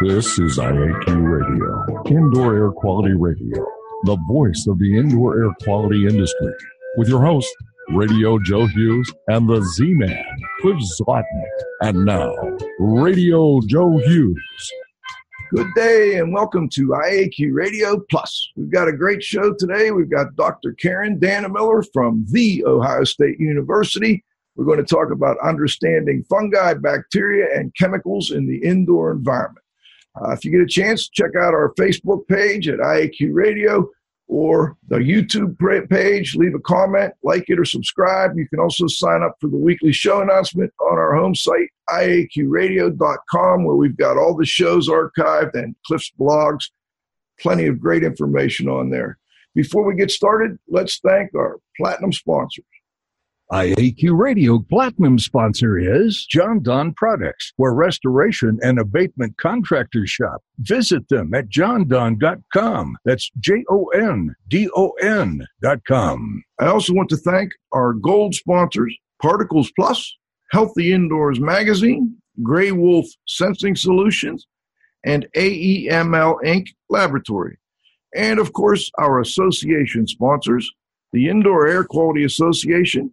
[0.00, 3.66] This is IAQ Radio, Indoor Air Quality Radio,
[4.04, 6.54] the voice of the indoor air quality industry,
[6.96, 7.52] with your host,
[7.88, 10.24] Radio Joe Hughes, and the Z Man,
[10.60, 11.24] Cliff Zlotnick.
[11.80, 12.32] And now,
[12.78, 14.72] Radio Joe Hughes.
[15.52, 18.52] Good day and welcome to IAQ Radio Plus.
[18.54, 19.90] We've got a great show today.
[19.90, 20.74] We've got Dr.
[20.74, 24.22] Karen Dannemiller from The Ohio State University.
[24.60, 29.64] We're going to talk about understanding fungi, bacteria, and chemicals in the indoor environment.
[30.20, 33.88] Uh, if you get a chance, check out our Facebook page at IAQ Radio
[34.28, 35.58] or the YouTube
[35.88, 36.34] page.
[36.34, 38.36] Leave a comment, like it, or subscribe.
[38.36, 43.64] You can also sign up for the weekly show announcement on our home site, iaqradio.com,
[43.64, 46.66] where we've got all the shows archived and Cliff's blogs.
[47.40, 49.16] Plenty of great information on there.
[49.54, 52.66] Before we get started, let's thank our platinum sponsors.
[53.52, 60.40] IAQ Radio Platinum sponsor is Jon-Don Products, where restoration and abatement contractors shop.
[60.60, 62.96] Visit them at jondon.com.
[63.04, 66.44] That's J O N D O N.com.
[66.60, 70.16] I also want to thank our gold sponsors, Particles Plus,
[70.52, 74.46] Healthy Indoors Magazine, Gray Wolf Sensing Solutions,
[75.04, 76.68] and AEML Inc.
[76.88, 77.58] Laboratory.
[78.14, 80.70] And of course, our association sponsors,
[81.12, 83.12] the Indoor Air Quality Association,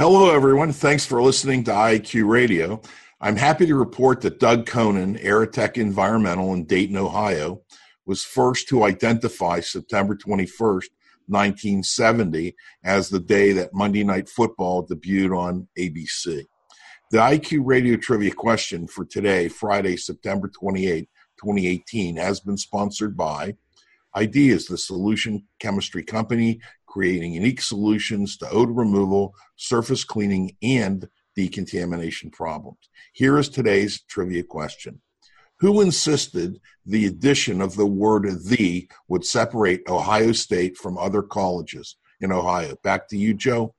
[0.00, 0.72] Hello, everyone.
[0.72, 2.80] Thanks for listening to IAQ Radio.
[3.20, 7.60] I'm happy to report that Doug Conan, Aerotech Environmental in Dayton, Ohio,
[8.06, 10.88] was first to identify September 21st,
[11.26, 16.46] 1970, as the day that Monday Night Football debuted on ABC.
[17.10, 23.54] The IAQ Radio Trivia question for today, Friday, September 28, 2018, has been sponsored by
[24.16, 32.30] Ideas, the solution chemistry company creating unique solutions to odor removal, surface cleaning, and decontamination
[32.30, 32.78] problems.
[33.12, 35.00] Here is today's trivia question.
[35.60, 41.96] Who insisted the addition of the word the would separate Ohio State from other colleges
[42.20, 42.76] in Ohio?
[42.82, 43.74] Back to you, Joe.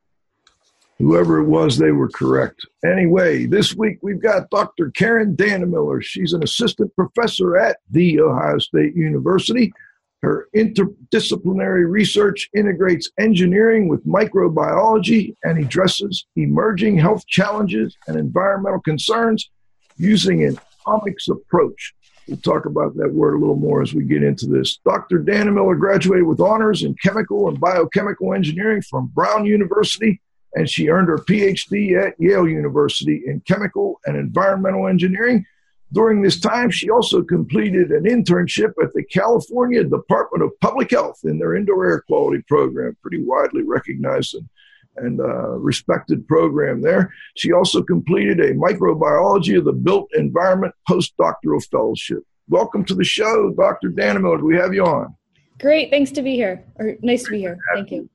[1.00, 2.66] Whoever it was, they were correct.
[2.86, 4.92] Anyway, this week we've got Dr.
[4.92, 6.02] Karen Dannemiller.
[6.04, 9.74] She's an assistant professor at The Ohio State University.
[10.22, 19.50] Her interdisciplinary research integrates engineering with microbiology and addresses emerging health challenges and environmental concerns
[19.98, 21.96] using an omics approach.
[22.28, 24.78] We'll talk about that word a little more as we get into this.
[24.86, 25.20] Dr.
[25.20, 30.22] Dannemiller graduated with honors in chemical and biochemical engineering from Brown University,
[30.54, 35.46] and she earned her PhD at Yale University in chemical and environmental engineering
[35.94, 41.20] during this time, she also completed an internship at the California Department of Public Health
[41.24, 44.50] in their indoor air quality program, pretty widely recognized and,
[44.98, 47.14] and uh, respected program there.
[47.36, 52.24] She also completed a microbiology of the built environment postdoctoral fellowship.
[52.48, 53.90] Welcome to the show, Dr.
[53.90, 55.16] Do we have you on?
[55.60, 55.90] Great.
[55.92, 56.66] Thanks to be here.
[56.76, 57.58] Or nice to be here.
[57.74, 58.10] Thank you.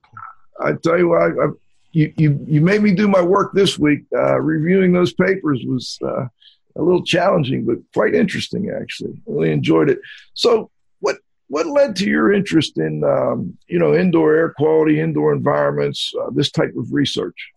[0.59, 1.47] I tell you what, I, I,
[1.91, 4.01] you, you, you made me do my work this week.
[4.15, 6.25] Uh, reviewing those papers was uh,
[6.77, 9.19] a little challenging, but quite interesting, actually.
[9.25, 9.99] Really enjoyed it.
[10.33, 11.17] So, what
[11.47, 16.29] what led to your interest in um, you know indoor air quality, indoor environments, uh,
[16.31, 17.51] this type of research?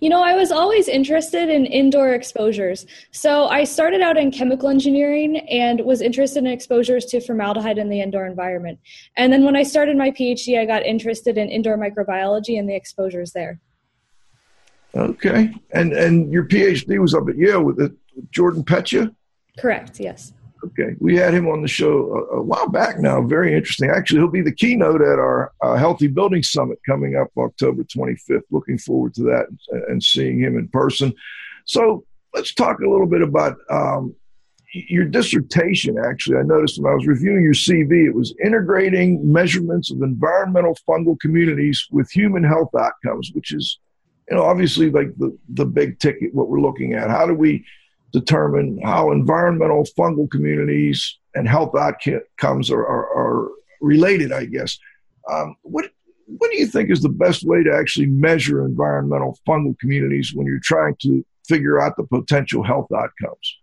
[0.00, 2.86] You know, I was always interested in indoor exposures.
[3.10, 7.88] So I started out in chemical engineering and was interested in exposures to formaldehyde in
[7.88, 8.78] the indoor environment.
[9.16, 12.74] And then when I started my PhD, I got interested in indoor microbiology and the
[12.74, 13.60] exposures there.
[14.96, 17.92] Okay, and and your PhD was up at Yale with it,
[18.30, 19.14] Jordan Peccia.
[19.58, 20.00] Correct.
[20.00, 20.32] Yes.
[20.64, 23.20] Okay, we had him on the show a, a, while back now.
[23.20, 23.90] Very interesting.
[23.90, 28.42] Actually, he'll be the keynote at our uh, Healthy Building Summit coming up October 25th.
[28.50, 31.12] Looking forward to that and, and seeing him in person.
[31.66, 34.14] So let's talk a little bit about um,
[34.72, 35.98] your dissertation.
[35.98, 40.78] Actually, I noticed when I was reviewing your CV, it was integrating measurements of environmental
[40.88, 43.78] fungal communities with human health outcomes, which is
[44.30, 47.10] you know, obviously like the, the big ticket, what we're looking at.
[47.10, 47.64] How do we
[48.14, 53.48] determine how environmental fungal communities and health outcomes are, are, are
[53.80, 54.78] related, I guess.
[55.30, 55.90] Um, what,
[56.26, 60.46] what do you think is the best way to actually measure environmental fungal communities when
[60.46, 63.58] you're trying to figure out the potential health outcomes?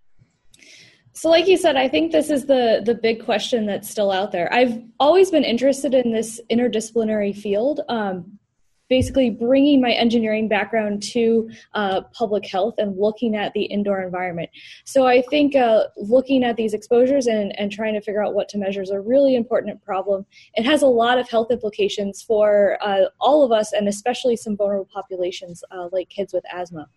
[1.14, 4.32] So, like you said, I think this is the the big question that's still out
[4.32, 4.52] there.
[4.54, 7.82] I've always been interested in this interdisciplinary field.
[7.90, 8.40] Um,
[8.92, 14.50] basically bringing my engineering background to uh, public health and looking at the indoor environment.
[14.84, 18.50] So I think uh, looking at these exposures and, and trying to figure out what
[18.50, 20.26] to measure is a really important problem.
[20.56, 24.58] It has a lot of health implications for uh, all of us and especially some
[24.58, 26.90] vulnerable populations uh, like kids with asthma.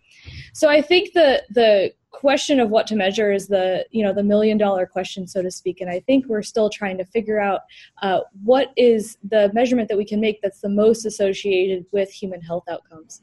[0.51, 4.23] So I think the the question of what to measure is the you know the
[4.23, 5.81] million dollar question so to speak.
[5.81, 7.61] And i think we're still trying to figure out
[8.01, 12.41] uh, what is the measurement that we can make that's the most associated with human
[12.41, 13.21] health outcomes.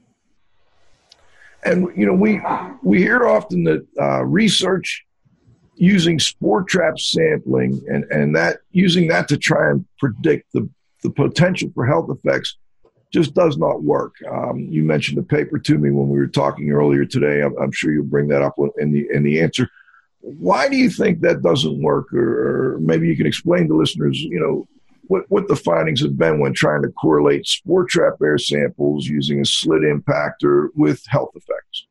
[1.65, 2.41] And you know we
[2.81, 5.05] we hear often that uh, research
[5.75, 10.69] using spore trap sampling and and that using that to try and predict the
[11.01, 12.57] the potential for health effects
[13.13, 14.15] just does not work.
[14.29, 17.41] Um, you mentioned the paper to me when we were talking earlier today.
[17.41, 19.69] I'm, I'm, sure you'll bring that up in the in the answer.
[20.21, 24.19] Why do you think that doesn't work, or, or maybe you can explain to listeners,
[24.19, 24.67] you know,
[25.03, 29.41] what what the findings have been when trying to correlate spore trap air samples using
[29.41, 31.85] a slit impactor with health effects?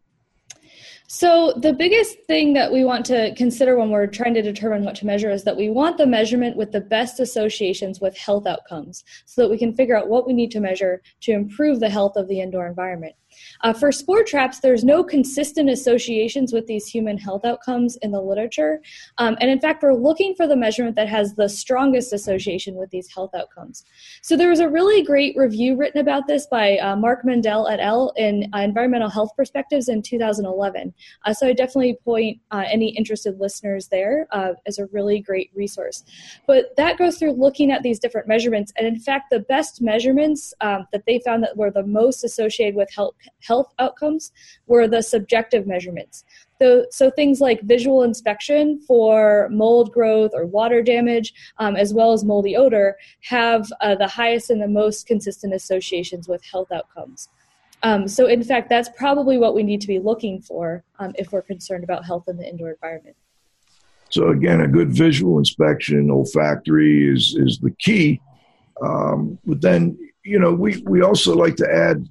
[1.15, 4.95] So, the biggest thing that we want to consider when we're trying to determine what
[4.95, 9.05] to measure is that we want the measurement with the best associations with health outcomes
[9.27, 12.17] so that we can figure out what we need to measure to improve the health
[12.17, 13.15] of the indoor environment.
[13.63, 18.21] Uh, for spore traps, there's no consistent associations with these human health outcomes in the
[18.21, 18.81] literature.
[19.19, 22.91] Um, and in fact, we're looking for the measurement that has the strongest association with
[22.91, 23.85] these health outcomes.
[24.21, 27.79] So there was a really great review written about this by uh, Mark Mendell et
[27.79, 28.13] al.
[28.17, 30.93] in uh, Environmental Health Perspectives in 2011.
[31.25, 35.51] Uh, so I definitely point uh, any interested listeners there uh, as a really great
[35.55, 36.03] resource.
[36.47, 38.73] But that goes through looking at these different measurements.
[38.77, 42.75] And in fact, the best measurements um, that they found that were the most associated
[42.75, 44.33] with health health outcomes
[44.67, 46.25] were the subjective measurements.
[46.61, 52.13] So, so things like visual inspection for mold growth or water damage, um, as well
[52.13, 57.29] as moldy odor, have uh, the highest and the most consistent associations with health outcomes.
[57.83, 61.33] Um, so, in fact, that's probably what we need to be looking for um, if
[61.33, 63.17] we're concerned about health in the indoor environment.
[64.11, 68.21] So, again, a good visual inspection, olfactory is is the key.
[68.81, 72.09] Um, but then, you know, we we also like to add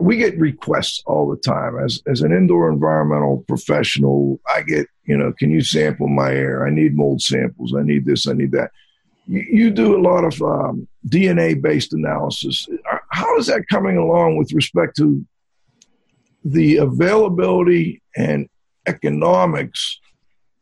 [0.00, 1.78] we get requests all the time.
[1.78, 6.66] As as an indoor environmental professional i get you know can you sample my air?
[6.66, 7.74] I need mold samples.
[7.76, 8.70] I need this i need that.
[9.26, 12.66] You, you do a lot of um, dna based analysis.
[13.10, 15.24] How is that coming along with respect to
[16.44, 18.48] the availability and
[18.86, 20.00] economics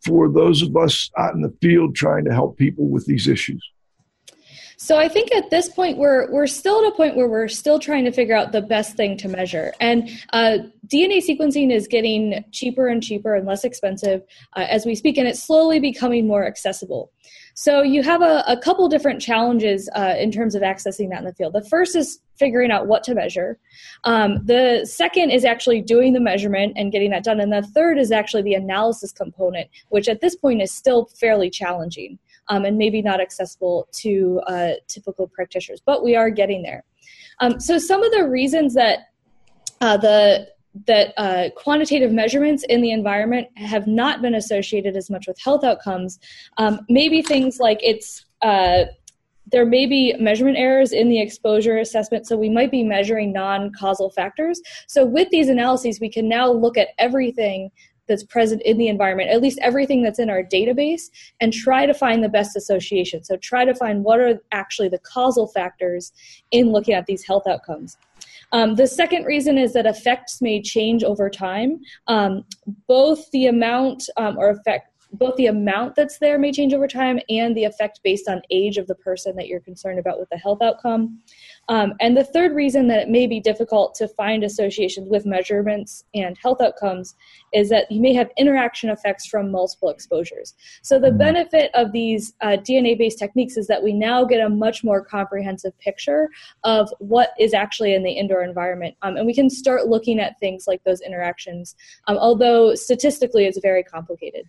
[0.05, 3.65] for those of us out in the field trying to help people with these issues
[4.77, 7.79] so I think at this point we're we're still at a point where we're still
[7.79, 9.73] trying to figure out the best thing to measure.
[9.81, 14.23] And uh, DNA sequencing is getting cheaper and cheaper and less expensive
[14.55, 17.11] uh, as we speak, and it's slowly becoming more accessible.
[17.55, 21.25] So you have a, a couple different challenges uh, in terms of accessing that in
[21.25, 21.55] the field.
[21.55, 23.59] The first is figuring out what to measure.
[24.05, 27.41] Um, the second is actually doing the measurement and getting that done.
[27.41, 31.49] And the third is actually the analysis component, which at this point is still fairly
[31.49, 36.85] challenging um, and maybe not accessible to uh, typical practitioners, but we are getting there.
[37.41, 39.11] Um, so some of the reasons that
[39.81, 40.49] uh, the
[40.87, 45.65] that uh, quantitative measurements in the environment have not been associated as much with health
[45.65, 46.19] outcomes.
[46.59, 48.85] Um, maybe things like it's uh,
[49.53, 53.73] there may be measurement errors in the exposure assessment, so we might be measuring non
[53.73, 54.61] causal factors.
[54.89, 57.71] So, with these analyses, we can now look at everything
[58.07, 61.11] that's present in the environment, at least everything that's in our database,
[61.41, 63.25] and try to find the best association.
[63.25, 66.13] So try to find what are actually the causal factors
[66.51, 67.97] in looking at these health outcomes.
[68.53, 71.81] Um, the second reason is that effects may change over time.
[72.07, 72.45] Um,
[72.87, 77.19] both the amount um, or effect both the amount that's there may change over time
[77.29, 80.37] and the effect based on age of the person that you're concerned about with the
[80.37, 81.21] health outcome.
[81.69, 86.05] Um, and the third reason that it may be difficult to find associations with measurements
[86.15, 87.15] and health outcomes
[87.53, 90.55] is that you may have interaction effects from multiple exposures.
[90.83, 91.19] So, the mm-hmm.
[91.19, 95.05] benefit of these uh, DNA based techniques is that we now get a much more
[95.05, 96.29] comprehensive picture
[96.65, 98.95] of what is actually in the indoor environment.
[99.03, 101.75] Um, and we can start looking at things like those interactions,
[102.07, 104.47] um, although statistically it's very complicated.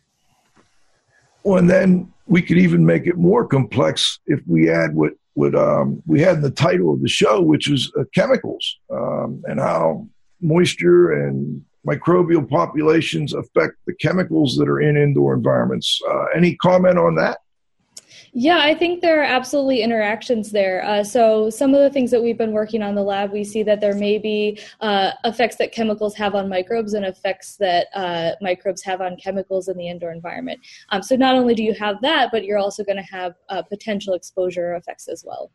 [1.48, 5.56] Well, and then we could even make it more complex if we add what what
[5.56, 9.58] um, we had in the title of the show, which was uh, chemicals um, and
[9.58, 10.06] how
[10.42, 16.02] moisture and microbial populations affect the chemicals that are in indoor environments.
[16.10, 17.38] Uh, any comment on that?
[18.40, 20.86] Yeah, I think there are absolutely interactions there.
[20.86, 23.64] Uh, so, some of the things that we've been working on the lab, we see
[23.64, 28.34] that there may be uh, effects that chemicals have on microbes and effects that uh,
[28.40, 30.60] microbes have on chemicals in the indoor environment.
[30.90, 33.64] Um, so, not only do you have that, but you're also going to have uh,
[33.64, 35.50] potential exposure effects as well.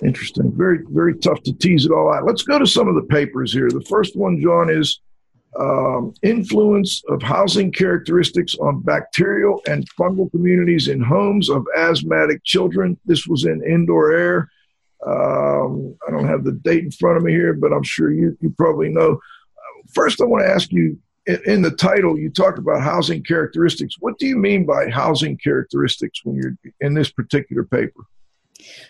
[0.00, 0.52] Interesting.
[0.52, 2.24] Very, very tough to tease it all out.
[2.24, 3.68] Let's go to some of the papers here.
[3.68, 5.00] The first one, John, is
[5.58, 12.98] um, influence of housing characteristics on bacterial and fungal communities in homes of asthmatic children.
[13.04, 14.50] This was in indoor air.
[15.06, 18.36] Um, I don't have the date in front of me here, but I'm sure you,
[18.40, 19.18] you probably know.
[19.94, 23.96] First, I want to ask you in, in the title, you talk about housing characteristics.
[24.00, 28.04] What do you mean by housing characteristics when you're in this particular paper?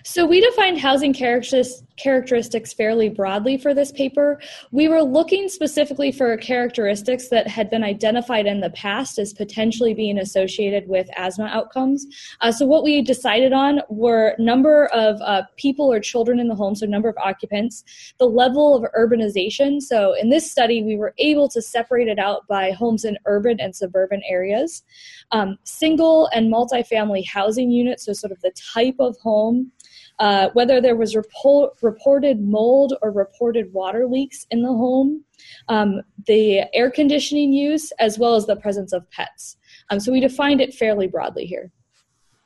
[0.04, 4.40] So we defined housing characteristics fairly broadly for this paper.
[4.70, 9.94] We were looking specifically for characteristics that had been identified in the past as potentially
[9.94, 12.06] being associated with asthma outcomes.
[12.40, 16.54] Uh, so what we decided on were number of uh, people or children in the
[16.54, 17.84] home, so number of occupants,
[18.18, 19.80] the level of urbanization.
[19.80, 23.60] So in this study, we were able to separate it out by homes in urban
[23.60, 24.82] and suburban areas,
[25.30, 29.72] um, single and multifamily housing units, so sort of the type of home
[30.18, 35.24] uh, whether there was report, reported mold or reported water leaks in the home,
[35.68, 39.56] um, the air conditioning use, as well as the presence of pets.
[39.90, 41.70] Um, so we defined it fairly broadly here.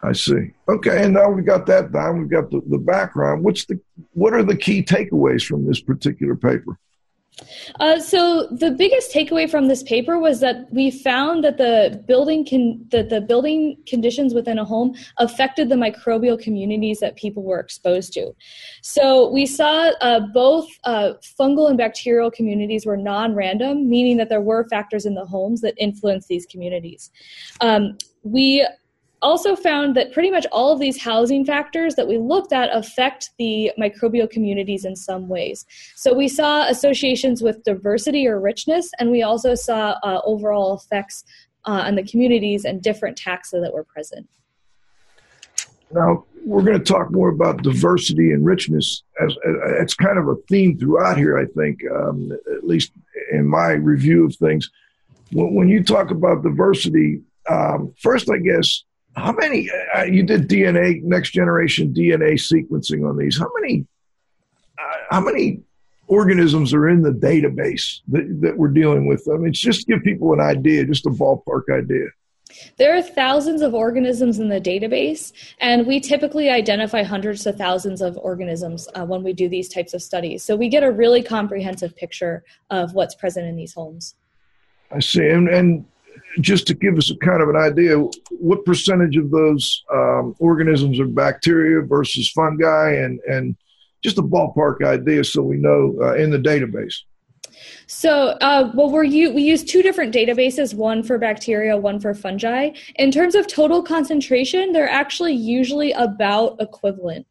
[0.03, 0.53] I see.
[0.69, 2.21] Okay, and now we've got that down.
[2.21, 3.43] We've got the, the background.
[3.43, 3.81] What's the
[4.13, 6.79] what are the key takeaways from this particular paper?
[7.81, 12.47] Uh, so the biggest takeaway from this paper was that we found that the building
[12.47, 17.61] can that the building conditions within a home affected the microbial communities that people were
[17.61, 18.35] exposed to.
[18.83, 24.41] So we saw uh, both uh, fungal and bacterial communities were non-random, meaning that there
[24.41, 27.11] were factors in the homes that influenced these communities.
[27.61, 28.67] Um, we
[29.23, 33.31] also found that pretty much all of these housing factors that we looked at affect
[33.39, 35.65] the microbial communities in some ways.
[35.95, 41.25] So we saw associations with diversity or richness, and we also saw uh, overall effects
[41.65, 44.29] uh, on the communities and different taxa that were present.
[45.93, 49.03] Now, we're going to talk more about diversity and richness.
[49.21, 52.93] As, as it's kind of a theme throughout here, I think, um, at least
[53.33, 54.71] in my review of things.
[55.33, 58.85] When, when you talk about diversity, um, first, I guess
[59.17, 63.39] how many uh, you did DNA next generation DNA sequencing on these?
[63.39, 63.87] How many
[64.79, 65.61] uh, how many
[66.09, 69.27] organisms are in the database that, that we're dealing with?
[69.29, 72.07] I mean, it's just to give people an idea, just a ballpark idea.
[72.77, 78.01] There are thousands of organisms in the database, and we typically identify hundreds to thousands
[78.01, 80.45] of organisms uh, when we do these types of studies.
[80.45, 84.15] So we get a really comprehensive picture of what's present in these homes.
[84.93, 85.27] I see.
[85.29, 85.85] And, and
[86.41, 87.99] just to give us a kind of an idea,
[88.31, 93.57] what percentage of those um, organisms are bacteria versus fungi, and and
[94.03, 96.95] just a ballpark idea so we know uh, in the database.
[97.87, 102.15] So, uh, well, we're u- we use two different databases, one for bacteria, one for
[102.15, 102.71] fungi.
[102.97, 107.27] In terms of total concentration, they're actually usually about equivalent.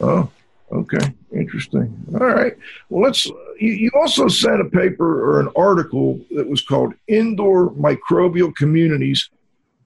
[0.00, 0.28] Oh,
[0.72, 1.94] Okay, interesting.
[2.14, 2.56] All right.
[2.88, 3.30] Well, let's.
[3.62, 9.30] You, also sent a paper or an article that was called "Indoor Microbial Communities: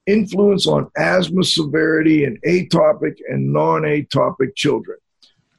[0.07, 4.97] Influence on Asthma Severity in Atopic and Non-Atopic Children."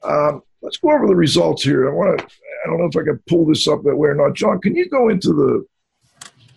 [0.03, 1.87] Um, let's go over the results here.
[1.87, 2.25] I want to.
[2.25, 4.33] I don't know if I can pull this up that way or not.
[4.33, 5.65] John, can you go into the?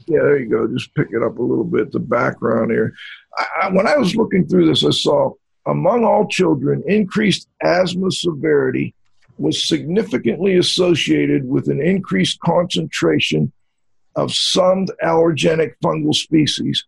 [0.06, 0.66] Yeah, there you go.
[0.66, 1.92] Just pick it up a little bit.
[1.92, 2.94] The background here.
[3.36, 5.34] I, I, when I was looking through this, I saw
[5.66, 8.94] among all children, increased asthma severity
[9.40, 13.52] was significantly associated with an increased concentration
[14.16, 16.84] of some allergenic fungal species,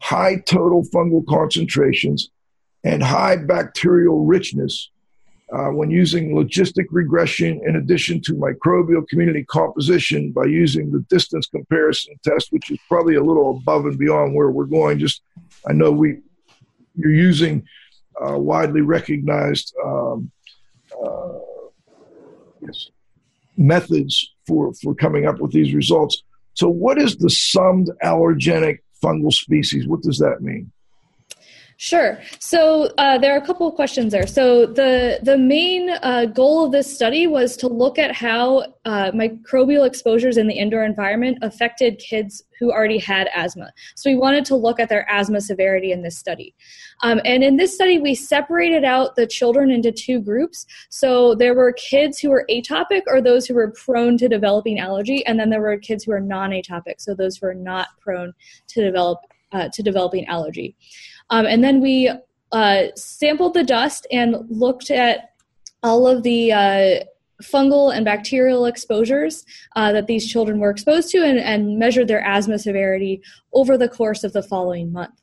[0.00, 2.30] high total fungal concentrations,
[2.84, 4.90] and high bacterial richness
[5.52, 11.46] uh, when using logistic regression in addition to microbial community composition by using the distance
[11.48, 14.98] comparison test, which is probably a little above and beyond where we're going.
[14.98, 15.22] Just
[15.68, 16.18] I know we
[16.96, 17.66] you're using
[18.24, 20.30] uh, widely recognized um,
[20.92, 21.39] uh,
[23.56, 26.22] methods for, for coming up with these results.
[26.54, 29.86] So, what is the summed allergenic fungal species?
[29.86, 30.72] What does that mean?
[31.82, 32.20] Sure.
[32.40, 34.26] So uh, there are a couple of questions there.
[34.26, 39.12] So the the main uh, goal of this study was to look at how uh,
[39.12, 43.72] microbial exposures in the indoor environment affected kids who already had asthma.
[43.96, 46.54] So we wanted to look at their asthma severity in this study.
[47.02, 50.66] Um, and in this study, we separated out the children into two groups.
[50.90, 55.24] So there were kids who were atopic or those who were prone to developing allergy,
[55.24, 58.34] and then there were kids who were non-atopic, so those who are not prone
[58.68, 59.20] to develop
[59.52, 60.76] uh, to developing allergy.
[61.30, 62.10] Um, and then we
[62.52, 65.30] uh, sampled the dust and looked at
[65.82, 67.04] all of the uh,
[67.42, 69.44] fungal and bacterial exposures
[69.76, 73.88] uh, that these children were exposed to and, and measured their asthma severity over the
[73.88, 75.14] course of the following month.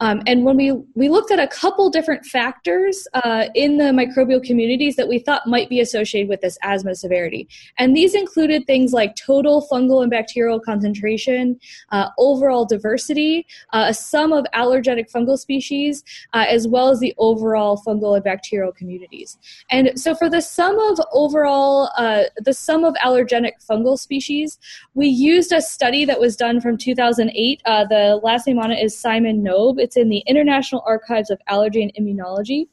[0.00, 4.42] Um, and when we, we looked at a couple different factors uh, in the microbial
[4.42, 7.48] communities that we thought might be associated with this asthma severity.
[7.78, 11.58] And these included things like total fungal and bacterial concentration,
[11.92, 17.14] uh, overall diversity, uh, a sum of allergenic fungal species, uh, as well as the
[17.18, 19.38] overall fungal and bacterial communities.
[19.70, 24.58] And so for the sum of overall, uh, the sum of allergenic fungal species,
[24.94, 27.62] we used a study that was done from 2008.
[27.64, 29.85] Uh, the last name on it is Simon-Nobbe.
[29.86, 32.66] It's in the International Archives of Allergy and Immunology.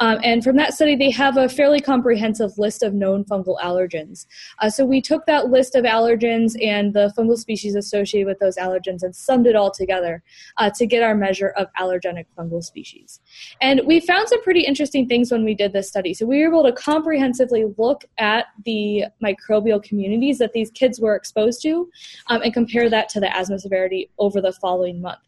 [0.00, 4.26] Um, and from that study, they have a fairly comprehensive list of known fungal allergens.
[4.58, 8.56] Uh, so we took that list of allergens and the fungal species associated with those
[8.56, 10.20] allergens and summed it all together
[10.56, 13.20] uh, to get our measure of allergenic fungal species.
[13.60, 16.12] And we found some pretty interesting things when we did this study.
[16.12, 21.14] So we were able to comprehensively look at the microbial communities that these kids were
[21.14, 21.88] exposed to
[22.28, 25.20] um, and compare that to the asthma severity over the following month.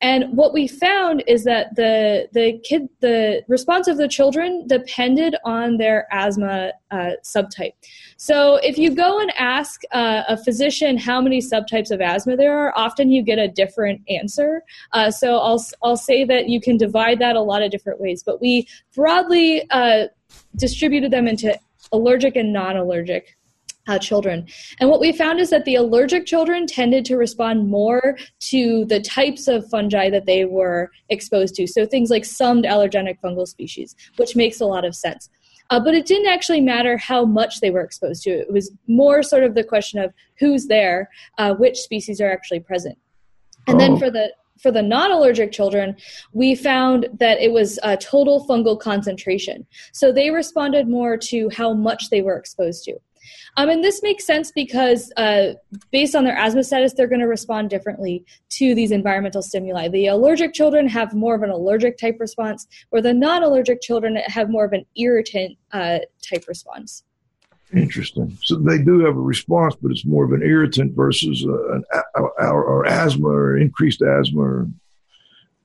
[0.00, 5.36] And what we found is that the the kid the response of the children depended
[5.44, 7.72] on their asthma uh, subtype.
[8.16, 12.56] So if you go and ask uh, a physician how many subtypes of asthma there
[12.56, 14.62] are, often you get a different answer.
[14.92, 18.22] Uh, so I'll I'll say that you can divide that a lot of different ways,
[18.24, 20.06] but we broadly uh,
[20.56, 21.58] distributed them into
[21.92, 23.35] allergic and non-allergic
[23.86, 24.46] uh, children.
[24.80, 29.00] And what we found is that the allergic children tended to respond more to the
[29.00, 31.66] types of fungi that they were exposed to.
[31.66, 35.28] So things like summed allergenic fungal species, which makes a lot of sense.
[35.70, 38.30] Uh, but it didn't actually matter how much they were exposed to.
[38.30, 42.60] It was more sort of the question of who's there, uh, which species are actually
[42.60, 42.96] present.
[43.66, 43.78] And oh.
[43.78, 45.94] then for the for the non-allergic children,
[46.32, 49.66] we found that it was a total fungal concentration.
[49.92, 52.94] So they responded more to how much they were exposed to.
[53.56, 55.54] Um, and this makes sense because uh,
[55.90, 59.88] based on their asthma status, they're going to respond differently to these environmental stimuli.
[59.88, 64.16] The allergic children have more of an allergic type response, where the non allergic children
[64.16, 67.04] have more of an irritant uh, type response.
[67.74, 68.38] Interesting.
[68.42, 71.84] So they do have a response, but it's more of an irritant versus uh, an
[72.14, 74.40] or, or asthma or increased asthma.
[74.40, 74.68] Or,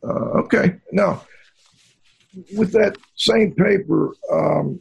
[0.04, 0.78] uh, okay.
[0.92, 1.24] Now,
[2.56, 4.80] with that same paper, um,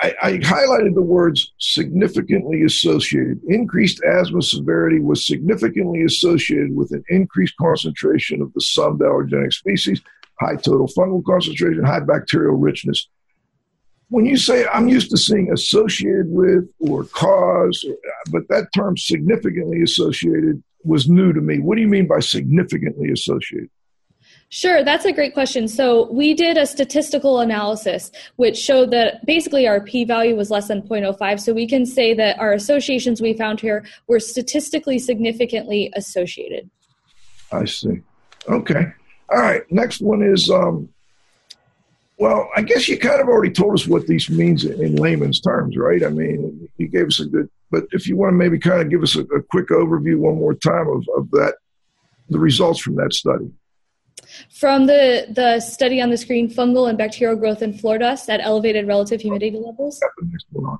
[0.00, 3.40] I, I, highlighted the words significantly associated.
[3.48, 10.00] Increased asthma severity was significantly associated with an increased concentration of the summed allergenic species,
[10.40, 13.08] high total fungal concentration, high bacterial richness.
[14.08, 17.84] When you say I'm used to seeing associated with or cause,
[18.30, 21.58] but that term significantly associated was new to me.
[21.58, 23.70] What do you mean by significantly associated?
[24.54, 25.66] Sure, that's a great question.
[25.66, 30.68] So, we did a statistical analysis which showed that basically our p value was less
[30.68, 31.40] than 0.05.
[31.40, 36.68] So, we can say that our associations we found here were statistically significantly associated.
[37.50, 38.02] I see.
[38.46, 38.92] Okay.
[39.30, 39.62] All right.
[39.72, 40.90] Next one is um,
[42.18, 45.78] well, I guess you kind of already told us what these means in layman's terms,
[45.78, 46.04] right?
[46.04, 48.90] I mean, you gave us a good, but if you want to maybe kind of
[48.90, 51.54] give us a, a quick overview one more time of, of that,
[52.28, 53.50] the results from that study.
[54.50, 58.40] From the, the study on the screen, fungal and bacterial growth in floor dust at
[58.40, 60.00] elevated relative humidity levels?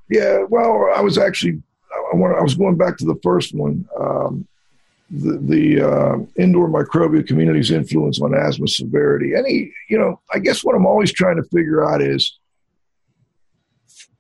[0.09, 1.63] Yeah, well, I was actually,
[2.13, 3.89] I, want, I was going back to the first one.
[3.99, 4.47] Um,
[5.11, 9.35] the, the uh, indoor microbial community's influence on asthma severity.
[9.37, 12.39] Any, you know, I guess what I'm always trying to figure out is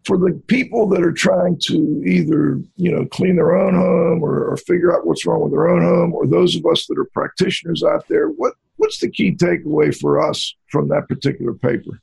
[0.04, 4.50] for the people that are trying to either you know clean their own home or,
[4.50, 7.04] or, figure out what's wrong with their own home or those of us that are
[7.06, 12.03] practitioners out there what what's the key takeaway for us from that particular paper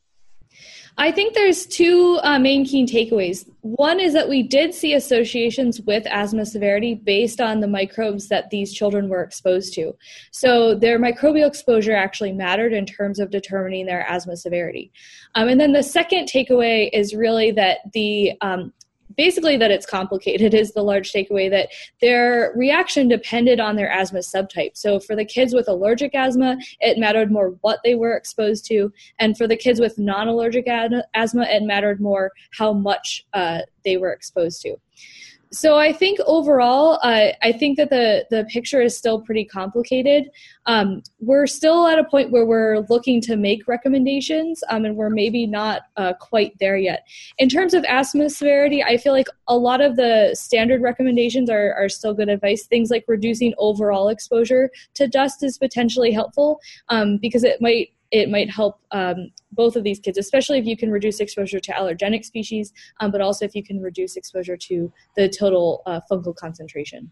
[0.97, 3.49] I think there's two uh, main key takeaways.
[3.61, 8.49] One is that we did see associations with asthma severity based on the microbes that
[8.49, 9.95] these children were exposed to.
[10.31, 14.91] So their microbial exposure actually mattered in terms of determining their asthma severity.
[15.35, 18.73] Um, and then the second takeaway is really that the um,
[19.19, 21.67] basically that it's complicated is the large takeaway that
[21.99, 24.77] their reaction depended on their asthma subtype.
[24.77, 28.93] So for the kids with allergic asthma, it mattered more what they were exposed to,
[29.19, 34.13] and for the kids with non-allergic asthma, it mattered more how much uh, they were
[34.13, 34.77] exposed to.
[35.51, 40.29] So I think overall, uh, I think that the the picture is still pretty complicated.
[40.67, 45.09] Um, we're still at a point where we're looking to make recommendations, um, and we're
[45.09, 47.07] maybe not uh, quite there yet.
[47.39, 51.73] In terms of asthma severity, I feel like a lot of the standard recommendations are
[51.73, 52.67] are still good advice.
[52.67, 56.59] Things like reducing overall exposure to dust is potentially helpful
[56.89, 60.75] um, because it might it might help um, both of these kids, especially if you
[60.75, 64.91] can reduce exposure to allergenic species, um, but also if you can reduce exposure to
[65.15, 67.11] the total uh, fungal concentration.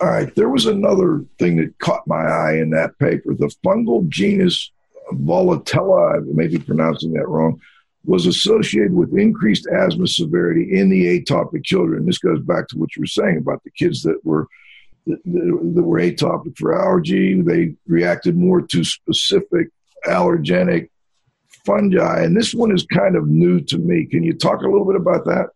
[0.00, 3.34] All right, there was another thing that caught my eye in that paper.
[3.34, 4.70] The fungal genus
[5.12, 7.60] Volutella, I may be pronouncing that wrong,
[8.04, 12.04] was associated with increased asthma severity in the atopic children.
[12.04, 14.46] This goes back to what you were saying about the kids that were
[15.06, 17.40] that, that were atopic for allergy.
[17.40, 19.68] They reacted more to specific
[20.06, 20.88] allergenic
[21.64, 22.22] fungi.
[22.22, 24.06] And this one is kind of new to me.
[24.06, 25.48] Can you talk a little bit about that?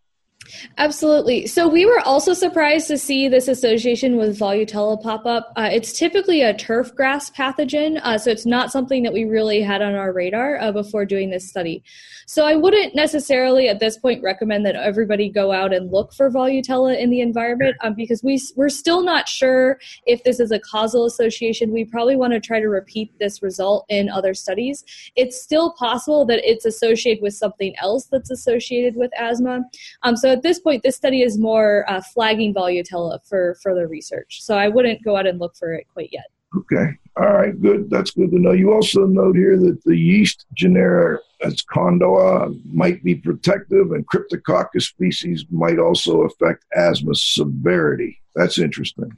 [0.78, 1.46] Absolutely.
[1.46, 5.52] So we were also surprised to see this association with Volutella pop up.
[5.56, 9.60] Uh, it's typically a turf grass pathogen, uh, so it's not something that we really
[9.60, 11.82] had on our radar uh, before doing this study.
[12.26, 16.30] So I wouldn't necessarily at this point recommend that everybody go out and look for
[16.30, 20.58] Volutella in the environment um, because we we're still not sure if this is a
[20.58, 21.72] causal association.
[21.72, 24.84] We probably want to try to repeat this result in other studies.
[25.16, 29.62] It's still possible that it's associated with something else that's associated with asthma.
[30.02, 34.42] Um, so at this point, this study is more uh, flagging Volutella for further research.
[34.42, 36.26] So I wouldn't go out and look for it quite yet.
[36.56, 36.92] Okay.
[37.16, 37.60] All right.
[37.60, 37.90] Good.
[37.90, 38.52] That's good to know.
[38.52, 44.82] You also note here that the yeast genera as Kondoa might be protective, and Cryptococcus
[44.82, 48.20] species might also affect asthma severity.
[48.34, 49.10] That's interesting.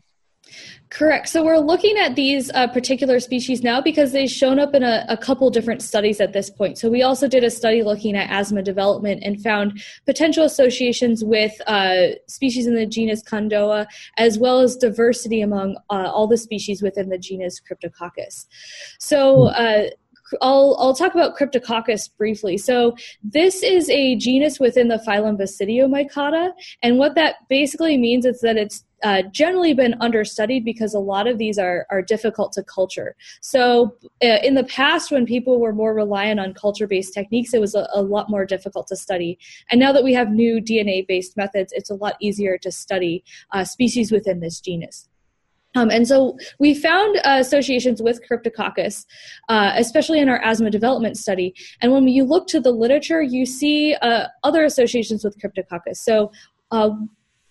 [0.90, 1.28] Correct.
[1.28, 5.06] So we're looking at these uh, particular species now because they've shown up in a,
[5.08, 6.78] a, couple different studies at this point.
[6.78, 11.52] So we also did a study looking at asthma development and found potential associations with
[11.68, 13.86] uh, species in the genus Kondoa,
[14.18, 18.46] as well as diversity among uh, all the species within the genus Cryptococcus.
[18.98, 19.54] So hmm.
[19.54, 19.82] uh,
[20.40, 22.56] I'll, I'll talk about Cryptococcus briefly.
[22.56, 28.40] So, this is a genus within the phylum Basidiomycota, and what that basically means is
[28.42, 32.62] that it's uh, generally been understudied because a lot of these are, are difficult to
[32.62, 33.16] culture.
[33.40, 37.60] So, uh, in the past, when people were more reliant on culture based techniques, it
[37.60, 39.38] was a, a, lot more difficult to study.
[39.70, 43.24] And now that we have new DNA based methods, it's a lot easier to study
[43.52, 45.08] uh, species within this genus.
[45.76, 49.06] Um, and so we found uh, associations with Cryptococcus,
[49.48, 51.54] uh, especially in our asthma development study.
[51.80, 55.96] And when you look to the literature, you see uh, other associations with Cryptococcus.
[55.96, 56.32] So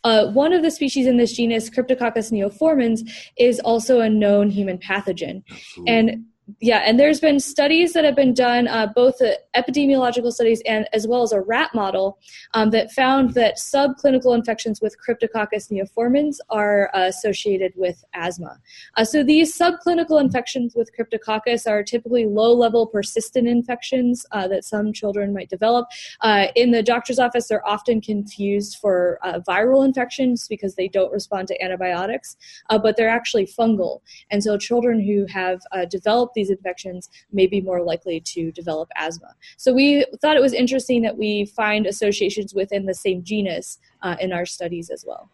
[0.03, 3.01] uh, one of the species in this genus, Cryptococcus neoformans,
[3.37, 5.43] is also a known human pathogen.
[5.49, 5.93] Absolutely.
[5.93, 6.25] And
[6.59, 10.87] yeah, and there's been studies that have been done, uh, both uh, epidemiological studies and
[10.93, 12.17] as well as a rat model,
[12.53, 18.57] um, that found that subclinical infections with Cryptococcus neoformans are uh, associated with asthma.
[18.95, 24.93] Uh, so these subclinical infections with Cryptococcus are typically low-level persistent infections uh, that some
[24.93, 25.87] children might develop.
[26.21, 31.47] Uh, in the doctor's office, they're often confused for viral infections because they don't respond
[31.47, 32.37] to antibiotics,
[32.69, 34.01] but they're actually fungal.
[34.31, 35.59] And so children who have
[35.89, 39.31] developed these infections may be more likely to develop asthma.
[39.57, 43.67] So we thought it was interesting that we find associations within the same genus
[44.05, 45.29] uh, in our studies as well.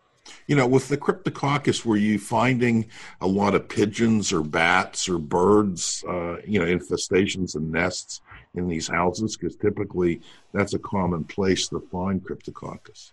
[0.47, 2.87] You know, with the Cryptococcus, were you finding
[3.21, 8.21] a lot of pigeons or bats or birds, uh, you know, infestations and nests
[8.55, 9.37] in these houses?
[9.37, 13.11] Because typically that's a common place to find Cryptococcus.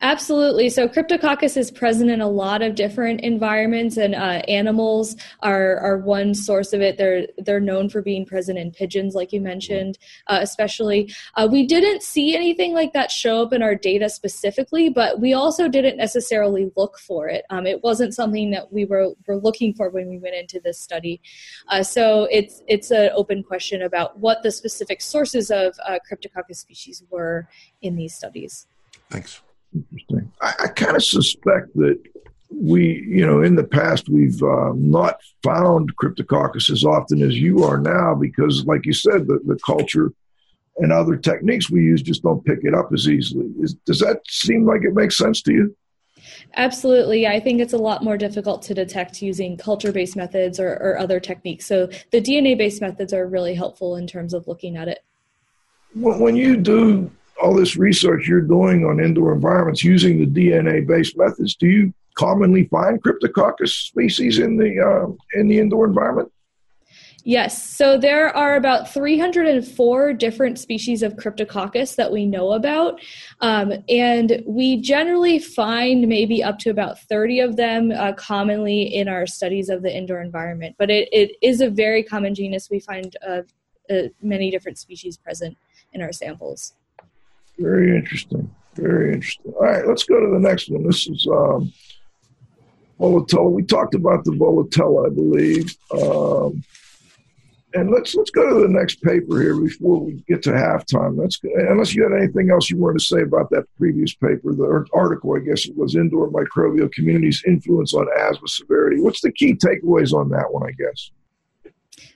[0.00, 0.68] Absolutely.
[0.68, 5.98] So Cryptococcus is present in a lot of different environments, and uh, animals are are
[5.98, 6.98] one source of it.
[6.98, 11.12] They're they're known for being present in pigeons, like you mentioned, uh, especially.
[11.36, 15.32] Uh, we didn't see anything like that show up in our data specifically, but we
[15.32, 17.44] also didn't necessarily look for it.
[17.50, 20.78] Um, it wasn't something that we were were looking for when we went into this
[20.78, 21.20] study.
[21.68, 26.56] Uh, so it's it's an open question about what the specific sources of uh, Cryptococcus
[26.56, 27.48] species were
[27.80, 28.66] in these studies.
[29.10, 29.42] Thanks.
[29.74, 30.32] Interesting.
[30.40, 32.00] I, I kind of suspect that
[32.50, 37.64] we, you know, in the past we've uh, not found Cryptococcus as often as you
[37.64, 40.12] are now because, like you said, the, the culture
[40.78, 43.46] and other techniques we use just don't pick it up as easily.
[43.60, 45.76] Is, does that seem like it makes sense to you?
[46.56, 47.26] Absolutely.
[47.26, 50.98] I think it's a lot more difficult to detect using culture based methods or, or,
[50.98, 51.66] other techniques.
[51.66, 55.02] So the DNA based methods are really helpful in terms of looking at it.
[55.94, 57.10] When you do
[57.42, 61.94] all this research you're doing on indoor environments using the DNA based methods, do you
[62.14, 66.30] commonly find Cryptococcus species in the uh, in the indoor environment?
[67.24, 67.70] Yes.
[67.70, 73.00] So there are about 304 different species of Cryptococcus that we know about.
[73.40, 79.06] Um, and we generally find maybe up to about 30 of them uh, commonly in
[79.06, 80.74] our studies of the indoor environment.
[80.78, 82.68] But it, it is a very common genus.
[82.68, 83.42] We find uh,
[83.88, 85.56] uh, many different species present
[85.92, 86.74] in our samples.
[87.58, 88.50] Very interesting.
[88.74, 89.52] Very interesting.
[89.52, 90.84] All right, let's go to the next one.
[90.84, 91.72] This is um,
[92.98, 93.50] Volutella.
[93.50, 95.76] We talked about the Volutella, I believe.
[95.92, 96.64] Um,
[97.74, 101.18] and let's let's go to the next paper here before we get to halftime.
[101.18, 104.52] Let's go, unless you had anything else you wanted to say about that previous paper,
[104.52, 109.00] the article, I guess it was indoor microbial communities' influence on asthma severity.
[109.00, 110.68] What's the key takeaways on that one?
[110.68, 111.10] I guess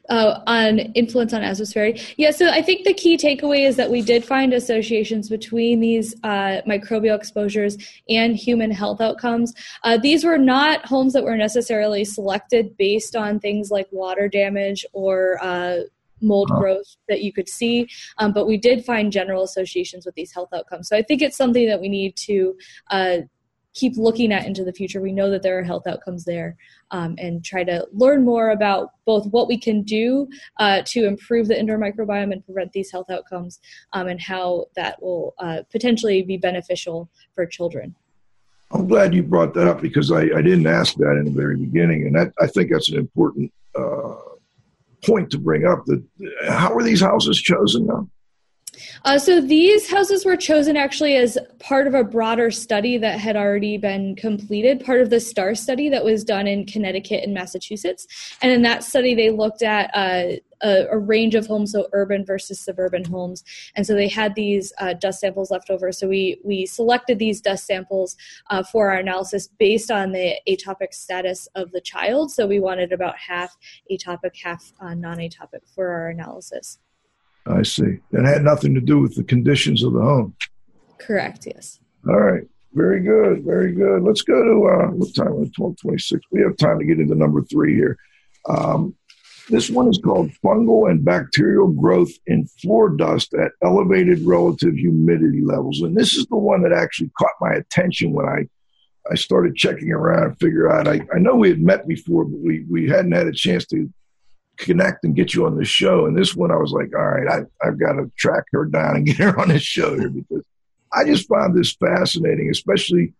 [0.08, 2.00] uh, on influence on severity.
[2.16, 6.14] Yeah, so I think the key takeaway is that we did find associations between these
[6.22, 7.76] uh, microbial exposures
[8.08, 9.54] and human health outcomes.
[9.84, 14.84] Uh, these were not homes that were necessarily selected based on things like water damage
[14.92, 15.78] or uh,
[16.20, 17.88] mold growth that you could see,
[18.18, 20.88] um, but we did find general associations with these health outcomes.
[20.88, 22.56] So I think it's something that we need to
[22.90, 23.18] uh,
[23.76, 25.00] keep looking at into the future.
[25.00, 26.56] We know that there are health outcomes there
[26.90, 30.26] um, and try to learn more about both what we can do
[30.58, 33.60] uh, to improve the indoor microbiome and prevent these health outcomes
[33.92, 37.94] um, and how that will uh, potentially be beneficial for children.
[38.72, 41.56] I'm glad you brought that up because I, I, didn't ask that in the very
[41.56, 44.16] beginning, and that, I think that's an important uh,
[45.04, 45.84] point to bring up.
[45.84, 46.02] That
[46.48, 48.08] how were these houses chosen now?
[49.04, 53.36] Uh, so these houses were chosen actually as part of a broader study that had
[53.36, 58.06] already been completed, part of the STAR study that was done in Connecticut and Massachusetts.
[58.42, 62.24] And in that study, they looked at uh, a, a, range of homes, so urban
[62.24, 63.44] versus suburban homes.
[63.74, 65.92] And so they had these uh, dust samples left over.
[65.92, 68.16] So we, we selected these dust samples
[68.50, 72.30] uh, for our analysis based on the atopic status of the child.
[72.30, 73.56] So we wanted about half
[73.90, 76.78] atopic, half uh, non atopic for our analysis.
[77.46, 77.98] I see.
[78.12, 80.34] And had nothing to do with the conditions of the home.
[80.98, 81.80] Correct, yes.
[82.08, 82.44] All right.
[82.72, 83.44] Very good.
[83.44, 84.02] Very good.
[84.02, 85.32] Let's go to uh, what time?
[85.32, 86.26] 1226.
[86.30, 87.98] We have time to get into number three here.
[88.48, 88.94] Um,
[89.48, 95.40] this one is called fungal and bacterial growth in floor dust at elevated relative humidity
[95.42, 95.80] levels.
[95.82, 98.48] And this is the one that actually caught my attention when I,
[99.10, 100.88] I started checking around and figure out.
[100.88, 103.88] I, I know we had met before, but we, we hadn't had a chance to
[104.56, 106.06] connect and get you on the show.
[106.06, 108.96] And this one, I was like, all right, I, I've got to track her down
[108.96, 110.44] and get her on this show here because
[110.92, 113.12] I just find this fascinating, especially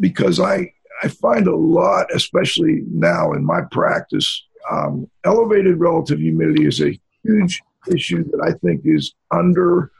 [0.00, 0.72] because I,
[1.02, 6.98] I find a lot, especially now in my practice, um, elevated relative humidity is a
[7.22, 9.90] huge issue that I think is under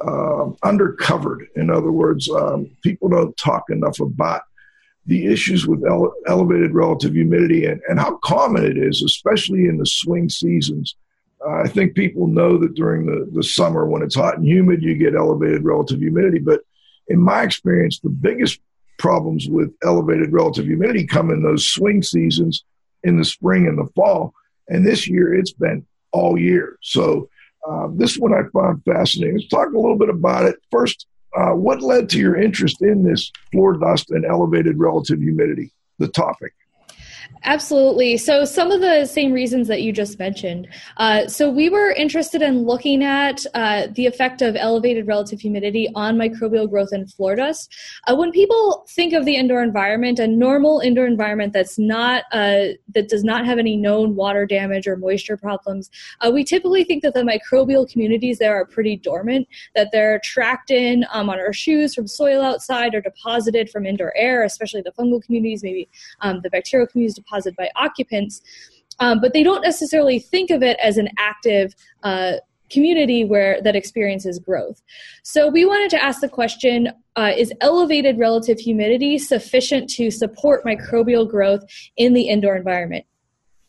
[0.00, 1.44] uh, undercovered.
[1.56, 4.42] In other words, um, people don't talk enough about
[5.06, 9.78] the issues with ele- elevated relative humidity and, and how common it is, especially in
[9.78, 10.94] the swing seasons.
[11.44, 14.82] Uh, I think people know that during the, the summer when it's hot and humid,
[14.82, 16.38] you get elevated relative humidity.
[16.38, 16.60] But
[17.08, 18.60] in my experience, the biggest
[18.98, 22.64] problems with elevated relative humidity come in those swing seasons
[23.02, 24.34] in the spring and the fall.
[24.68, 26.78] And this year, it's been all year.
[26.82, 27.30] So
[27.68, 29.38] uh, this one I found fascinating.
[29.38, 30.56] Let's talk a little bit about it.
[30.70, 35.72] First, uh, what led to your interest in this floor dust and elevated relative humidity,
[35.98, 36.52] the topic?
[37.44, 38.18] Absolutely.
[38.18, 40.68] So, some of the same reasons that you just mentioned.
[40.98, 45.88] Uh, so, we were interested in looking at uh, the effect of elevated relative humidity
[45.94, 47.74] on microbial growth in floor dust.
[48.06, 52.66] Uh, when people think of the indoor environment, a normal indoor environment that's not uh,
[52.94, 55.90] that does not have any known water damage or moisture problems,
[56.20, 60.70] uh, we typically think that the microbial communities there are pretty dormant, that they're tracked
[60.70, 64.92] in um, on our shoes from soil outside or deposited from indoor air, especially the
[64.92, 65.88] fungal communities, maybe
[66.20, 68.42] um, the bacterial communities deposited by occupants,
[68.98, 72.34] um, but they don't necessarily think of it as an active uh,
[72.70, 74.80] community where that experiences growth.
[75.24, 80.64] So we wanted to ask the question: uh, Is elevated relative humidity sufficient to support
[80.64, 81.62] microbial growth
[81.96, 83.04] in the indoor environment?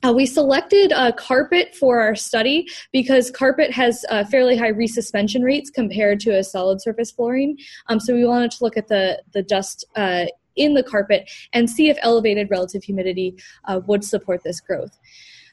[0.04, 5.44] Uh, we selected uh, carpet for our study because carpet has uh, fairly high resuspension
[5.44, 7.56] rates compared to a solid surface flooring.
[7.88, 11.70] Um, so we wanted to look at the the dust uh, in the carpet and
[11.70, 13.36] see if elevated relative humidity
[13.66, 14.98] uh, would support this growth.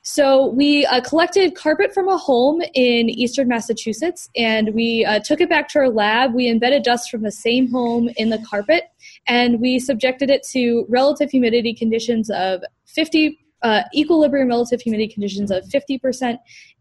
[0.02, 5.40] So we uh, collected carpet from a home in eastern Massachusetts and we uh, took
[5.40, 6.34] it back to our lab.
[6.34, 8.84] We embedded dust from the same home in the carpet
[9.26, 15.50] and we subjected it to relative humidity conditions of 50, uh, equilibrium relative humidity conditions
[15.50, 16.38] of 50%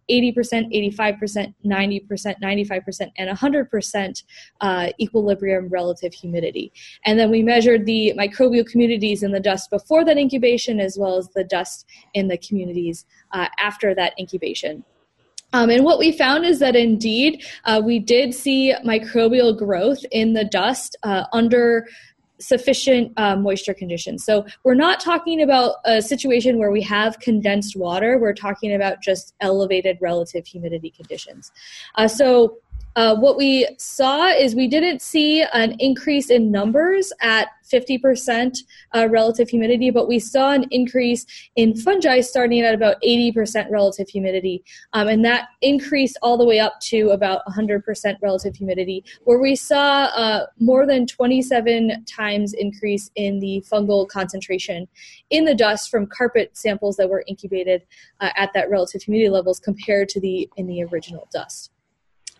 [0.09, 4.23] 80%, 85%, 90%, 95%, and 100%
[4.61, 6.71] uh, equilibrium relative humidity.
[7.05, 11.17] And then we measured the microbial communities in the dust before that incubation as well
[11.17, 14.83] as the dust in the communities uh, after that incubation.
[15.53, 20.33] Um, and what we found is that indeed uh, we did see microbial growth in
[20.33, 21.87] the dust uh, under
[22.39, 24.23] sufficient uh, moisture conditions.
[24.23, 28.17] So we're not talking about a situation where we have condensed water.
[28.17, 31.51] We're talking about just elevated relative humidity conditions.
[31.95, 32.57] Uh, so
[32.97, 38.57] uh, what we saw is we didn't see an increase in numbers at 50%
[38.95, 41.23] uh, relative humidity, but we saw an increase
[41.55, 44.63] in fungi starting at about 80% relative humidity.
[44.93, 49.55] Um, and that increased all the way up to about 100% relative humidity, where we
[49.55, 54.87] saw uh, more than 27 times increase in the fungal concentration
[55.29, 57.83] in the dust from carpet samples that were incubated
[58.21, 61.69] uh, at that relative humidity levels compared to the in the original dust.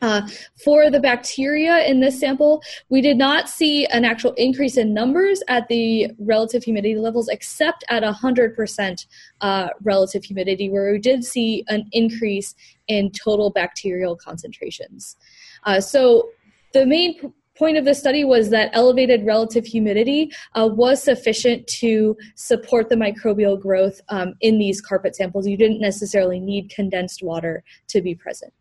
[0.02, 0.28] Uh,
[0.64, 5.42] for the bacteria in this sample, we did not see an actual increase in numbers
[5.48, 9.08] at the relative humidity levels, except at 100%
[9.42, 12.54] uh, relative humidity, where we did see an increase
[12.88, 15.18] in total bacterial concentrations.
[15.64, 16.30] Uh, so,
[16.74, 21.66] the main p- point of the study was that elevated relative humidity uh, was sufficient
[21.66, 25.48] to support the microbial growth um, in these carpet samples.
[25.48, 28.54] You didn't necessarily need condensed water to be present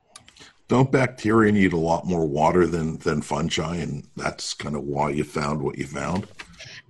[0.68, 3.76] don't bacteria need a lot more water than than fungi?
[3.76, 6.26] And that's kind of why you found what you found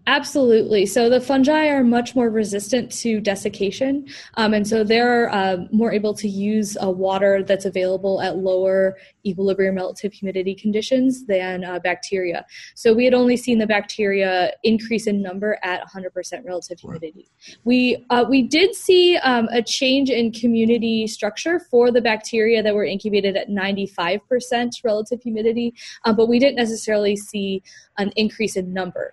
[0.09, 0.87] Absolutely.
[0.87, 5.93] So the fungi are much more resistant to desiccation, um, and so they're uh, more
[5.93, 11.81] able to use a water that's available at lower equilibrium relative humidity conditions than uh,
[11.81, 12.47] bacteria.
[12.77, 17.29] So we had only seen the bacteria increase in number at 100% relative humidity.
[17.49, 17.57] Right.
[17.65, 22.77] We uh, we did see um, a change in community structure for the bacteria that
[22.77, 27.65] were incubated at 95% relative humidity, uh, but we didn't necessarily see
[27.99, 29.13] an increase in number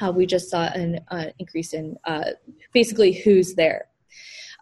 [0.00, 2.30] uh, we just saw an uh, increase in uh,
[2.72, 3.86] basically who's there.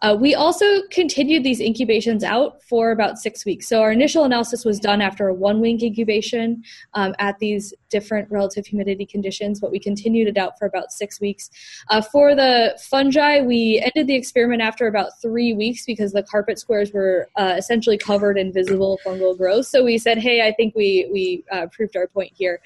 [0.01, 3.67] Uh, we also continued these incubations out for about six weeks.
[3.67, 8.29] So our initial analysis was done after a one week incubation um, at these different
[8.31, 11.49] relative humidity conditions, but we continued it out for about six weeks.
[11.89, 16.59] Uh, for the fungi, we ended the experiment after about three weeks because the carpet
[16.59, 19.65] squares were uh, essentially covered in visible fungal growth.
[19.65, 22.61] So we said, hey, I think we, we uh, proved our point here.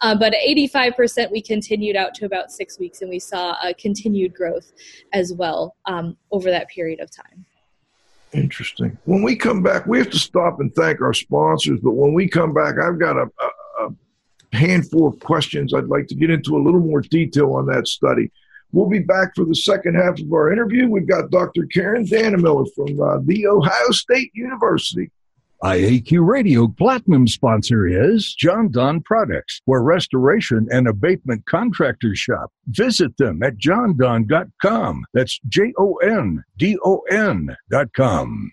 [0.00, 4.34] Uh, but at 85%, we continued out to about six weeks and we saw continued
[4.34, 4.72] growth
[5.12, 7.44] as well um, over that period of time.
[8.32, 8.98] Interesting.
[9.04, 11.80] When we come back, we have to stop and thank our sponsors.
[11.82, 13.28] But when we come back, I've got a
[14.52, 18.30] handful of questions I'd like to get into a little more detail on that study.
[18.72, 20.88] We'll be back for the second half of our interview.
[20.88, 21.64] We've got Dr.
[21.72, 25.10] Karen Dannemiller from uh, The Ohio State University.
[25.64, 32.52] IAQ Radio Platinum sponsor is Jon-Don Products, where restoration and abatement contractors shop.
[32.68, 35.04] Visit them at jondon.com.
[35.14, 38.52] That's J O N D O N.com.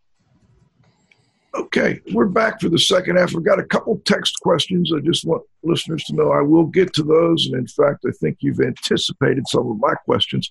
[1.53, 3.33] Okay, we're back for the second half.
[3.33, 4.93] We've got a couple text questions.
[4.95, 7.45] I just want listeners to know I will get to those.
[7.47, 10.49] And in fact, I think you've anticipated some of my questions.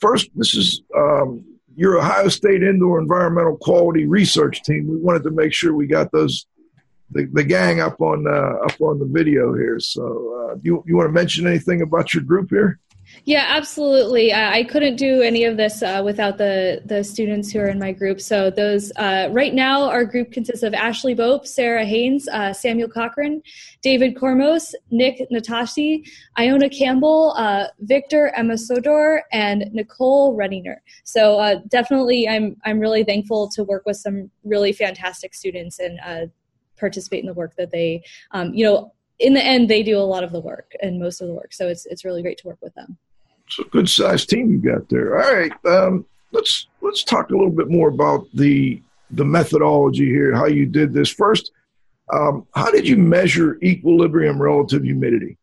[0.00, 1.44] First, this is um,
[1.76, 4.88] your Ohio State Indoor Environmental Quality Research Team.
[4.88, 6.46] We wanted to make sure we got those
[7.12, 9.78] the, the gang up on uh, up on the video here.
[9.78, 12.80] So, uh, you you want to mention anything about your group here?
[13.24, 14.32] Yeah, absolutely.
[14.32, 17.78] Uh, I couldn't do any of this uh, without the the students who are in
[17.78, 18.20] my group.
[18.20, 22.88] So those uh, right now, our group consists of Ashley Bope, Sarah Haines, uh, Samuel
[22.88, 23.40] Cochran,
[23.80, 26.04] David Kormos, Nick Nastasi,
[26.38, 30.76] Iona Campbell, uh, Victor Emma Sodor, and Nicole Redinger.
[31.04, 36.00] So uh, definitely, I'm I'm really thankful to work with some really fantastic students and
[36.76, 38.92] participate in the work that they, um, you know.
[39.22, 41.52] In the end, they do a lot of the work and most of the work,
[41.52, 42.98] so it's it's really great to work with them.
[43.46, 45.22] It's a good sized team you got there.
[45.22, 50.34] All right, um, let's let's talk a little bit more about the the methodology here.
[50.34, 51.52] How you did this first.
[52.12, 55.38] Um, how did you measure equilibrium relative humidity?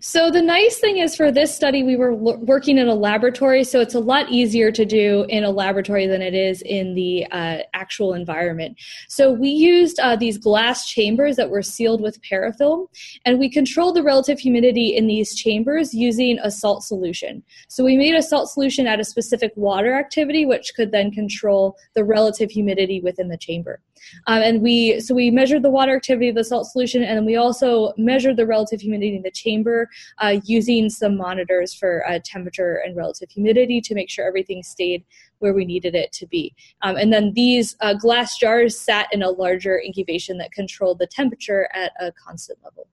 [0.00, 3.80] So the nice thing is for this study, we were working in a laboratory, so
[3.80, 7.58] it's a lot easier to do in a laboratory than it is in the uh,
[7.74, 8.78] actual environment.
[9.08, 12.86] So we used uh, these glass chambers that were sealed with parafilm,
[13.24, 17.42] and we controlled the relative humidity in these chambers using a salt solution.
[17.68, 21.76] So we made a salt solution at a specific water activity, which could then control
[21.94, 23.80] the relative humidity within the chamber.
[24.26, 27.24] Um, and we so we measured the water activity of the salt solution, and then
[27.24, 29.88] we also measured the relative humidity in the chamber
[30.18, 35.04] uh, using some monitors for uh, temperature and relative humidity to make sure everything stayed
[35.38, 36.54] where we needed it to be.
[36.82, 41.06] Um, and then these uh, glass jars sat in a larger incubation that controlled the
[41.06, 42.86] temperature at a constant level.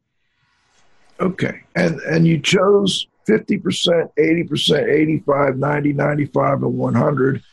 [1.19, 7.43] Okay, and and you chose 50%, 80%, 85, 90, 95, and 100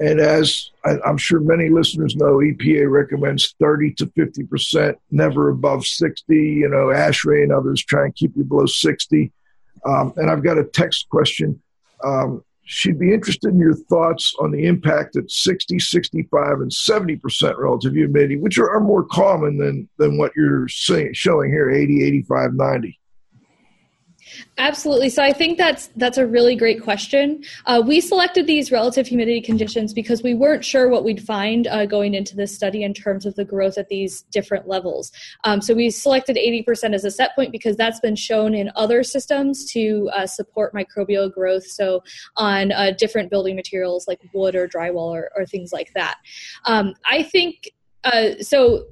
[0.00, 5.50] and as I, am sure many listeners know, EPA recommends 30 to 50 percent, never
[5.50, 6.34] above 60.
[6.34, 9.30] You know, ASHRAE and others try and keep you below 60.
[9.84, 11.60] Um, and I've got a text question.
[12.02, 17.16] Um, she'd be interested in your thoughts on the impact at 60, 65, and 70
[17.16, 22.04] percent relative humidity, which are, are, more common than than what you're showing here, 80,
[22.04, 22.98] 85, 90.
[24.58, 25.08] Absolutely.
[25.08, 27.42] So I think that's that's a really great question.
[27.66, 31.86] Uh, we selected these relative humidity conditions because we weren't sure what we'd find uh,
[31.86, 35.12] going into this study in terms of the growth at these different levels.
[35.44, 39.02] Um, so we selected 80% as a set point because that's been shown in other
[39.02, 41.66] systems to uh, support microbial growth.
[41.66, 42.02] So
[42.36, 46.16] on uh, different building materials like wood or drywall or, or things like that.
[46.66, 47.70] Um, I think
[48.04, 48.86] uh, so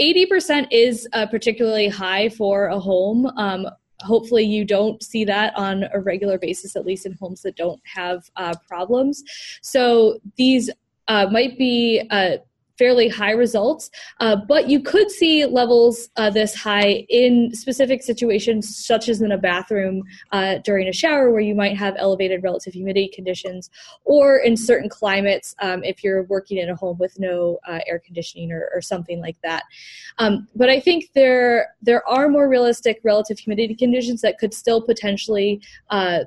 [0.00, 3.26] 80% is uh, particularly high for a home.
[3.36, 3.66] Um,
[4.02, 7.80] hopefully you don't see that on a regular basis at least in homes that don't
[7.84, 9.22] have uh, problems.
[9.62, 10.70] So these
[11.08, 12.38] uh, might be uh,
[12.82, 18.76] fairly high results, uh, but you could see levels uh, this high in specific situations,
[18.76, 20.02] such as in a bathroom
[20.32, 23.70] uh, during a shower, where you might have elevated relative humidity conditions,
[24.04, 28.00] or in certain climates um, if you're working in a home with no uh, air
[28.04, 29.62] conditioning or, or, something like that.
[30.18, 34.82] Um, but I think there there are more realistic relative humidity conditions that could still
[34.82, 35.60] potentially
[35.90, 36.24] uh,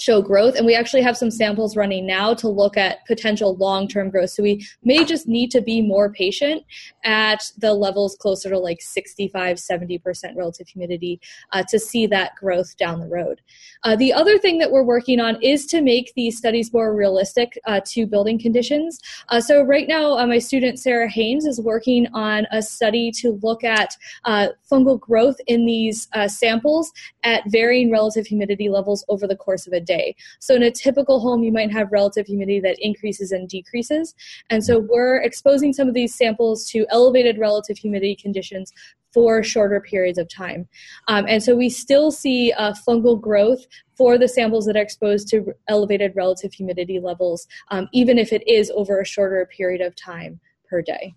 [0.00, 0.56] show growth.
[0.56, 4.30] And we actually have some samples running now to look at potential long-term growth.
[4.30, 6.64] So we may just need to be more patient
[7.04, 10.00] at the levels closer to like 65 70%
[10.36, 11.20] relative humidity
[11.52, 13.40] uh, to see that growth down the road.
[13.84, 17.58] Uh, the other thing that we're working on is to make these studies more realistic
[17.66, 18.98] uh, to building conditions.
[19.28, 23.38] Uh, so right now uh, my student sarah haines is working on a study to
[23.42, 26.92] look at uh, fungal growth in these samples
[27.22, 30.16] at varying relative humidity levels over the course of a day.
[30.40, 34.14] So in a typical home, you might have relative humidity that increases and decreases.
[34.50, 38.72] And so we're exposing some of these samples to elevated relative humidity conditions
[39.14, 40.68] for shorter periods of time.
[41.06, 43.64] Um, and so we still see uh, fungal growth
[43.96, 48.46] for the samples that are exposed to elevated relative humidity levels, um, even if it
[48.48, 51.14] is over a shorter period of time per day.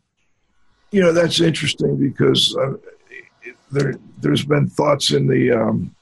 [0.91, 2.73] You know, that's interesting because uh,
[3.71, 5.93] there, there's been thoughts in the um,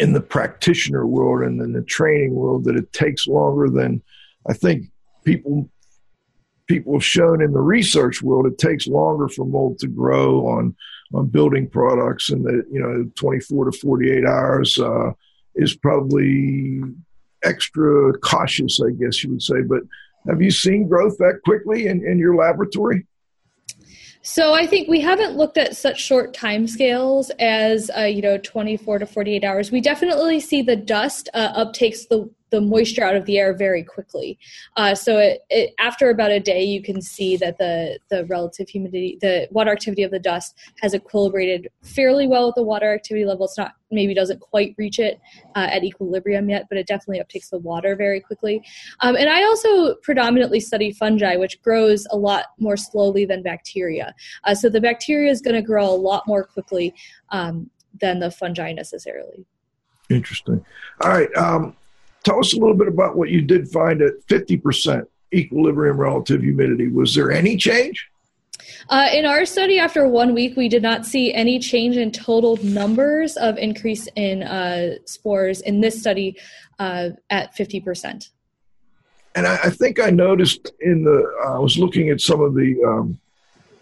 [0.00, 4.02] in the practitioner world and in the training world that it takes longer than
[4.48, 4.86] I think
[5.24, 5.68] people
[6.66, 10.74] people have shown in the research world it takes longer for mold to grow on
[11.14, 15.12] on building products and that you know 24 to 48 hours uh,
[15.54, 16.80] is probably
[17.44, 19.62] extra cautious i guess you would say.
[19.62, 19.82] But
[20.28, 23.06] have you seen growth that quickly in, in your laboratory
[24.22, 28.38] so I think we haven't looked at such short time scales as uh, you know
[28.38, 29.72] 24 to 48 hours.
[29.72, 33.82] We definitely see the dust uh, uptakes the the moisture out of the air very
[33.82, 34.38] quickly.
[34.76, 38.68] Uh, so it, it, after about a day, you can see that the the relative
[38.68, 43.24] humidity, the water activity of the dust has equilibrated fairly well with the water activity
[43.24, 43.46] level.
[43.46, 45.20] It's not maybe doesn't quite reach it
[45.54, 48.62] uh, at equilibrium yet, but it definitely uptakes the water very quickly.
[49.00, 54.14] Um, and I also predominantly study fungi, which grows a lot more slowly than bacteria.
[54.44, 56.94] Uh, so the bacteria is going to grow a lot more quickly
[57.30, 57.70] um,
[58.00, 59.44] than the fungi necessarily.
[60.10, 60.64] Interesting.
[61.00, 61.34] All right.
[61.36, 61.76] Um,
[62.24, 66.88] tell us a little bit about what you did find at 50% equilibrium relative humidity.
[66.88, 68.11] Was there any change?
[68.88, 72.56] Uh, in our study, after one week, we did not see any change in total
[72.64, 76.36] numbers of increase in uh, spores in this study
[76.78, 78.30] uh, at 50%.
[79.34, 82.76] And I, I, think I noticed in the, I was looking at some of the,
[82.86, 83.18] um,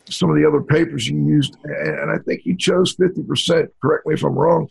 [0.09, 4.14] some of the other papers you used, and I think you chose 50%, correct me
[4.14, 4.68] if I'm wrong,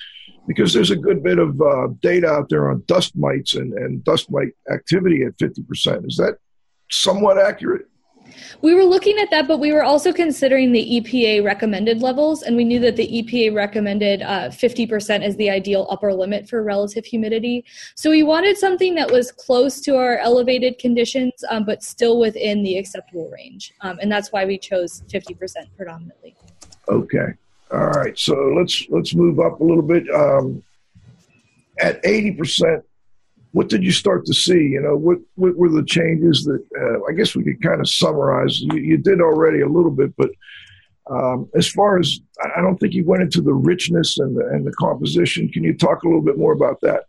[0.48, 4.04] because there's a good bit of uh, data out there on dust mites and, and
[4.04, 6.08] dust mite activity at 50%.
[6.08, 6.38] Is that
[6.90, 7.86] somewhat accurate?
[8.62, 12.56] We were looking at that, but we were also considering the EPA recommended levels, and
[12.56, 17.06] we knew that the EPA recommended uh, 50% as the ideal upper limit for relative
[17.06, 17.66] humidity.
[17.96, 22.64] So we wanted something that was close to our elevated conditions, um, but still within
[22.64, 23.74] the acceptable range.
[23.82, 26.36] Um, and that's why we chose 50% predominantly.
[26.88, 27.34] Okay.
[27.72, 28.18] All right.
[28.18, 30.10] So let's let's move up a little bit.
[30.10, 30.64] Um,
[31.80, 32.84] at 80%,
[33.52, 34.60] what did you start to see?
[34.60, 37.90] You know, what, what were the changes that uh, I guess we could kind of
[37.90, 38.60] summarize?
[38.62, 40.30] You, you did already a little bit, but
[41.10, 42.20] um, as far as
[42.56, 45.50] I don't think you went into the richness and the, and the composition.
[45.50, 47.06] Can you talk a little bit more about that?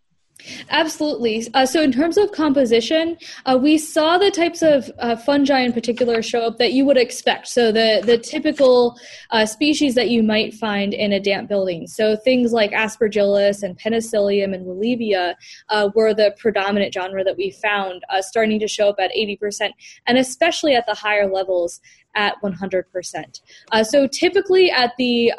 [0.71, 1.47] Absolutely.
[1.55, 3.17] Uh, so, in terms of composition,
[3.47, 6.97] uh, we saw the types of uh, fungi in particular show up that you would
[6.97, 7.49] expect.
[7.49, 8.99] So, the, the typical
[9.31, 11.87] uh, species that you might find in a damp building.
[11.87, 15.35] So, things like Aspergillus and Penicillium and Wallemia
[15.69, 19.71] uh, were the predominant genre that we found uh, starting to show up at 80%,
[20.07, 21.81] and especially at the higher levels
[22.15, 23.41] at 100%.
[23.85, 25.33] so, typically at the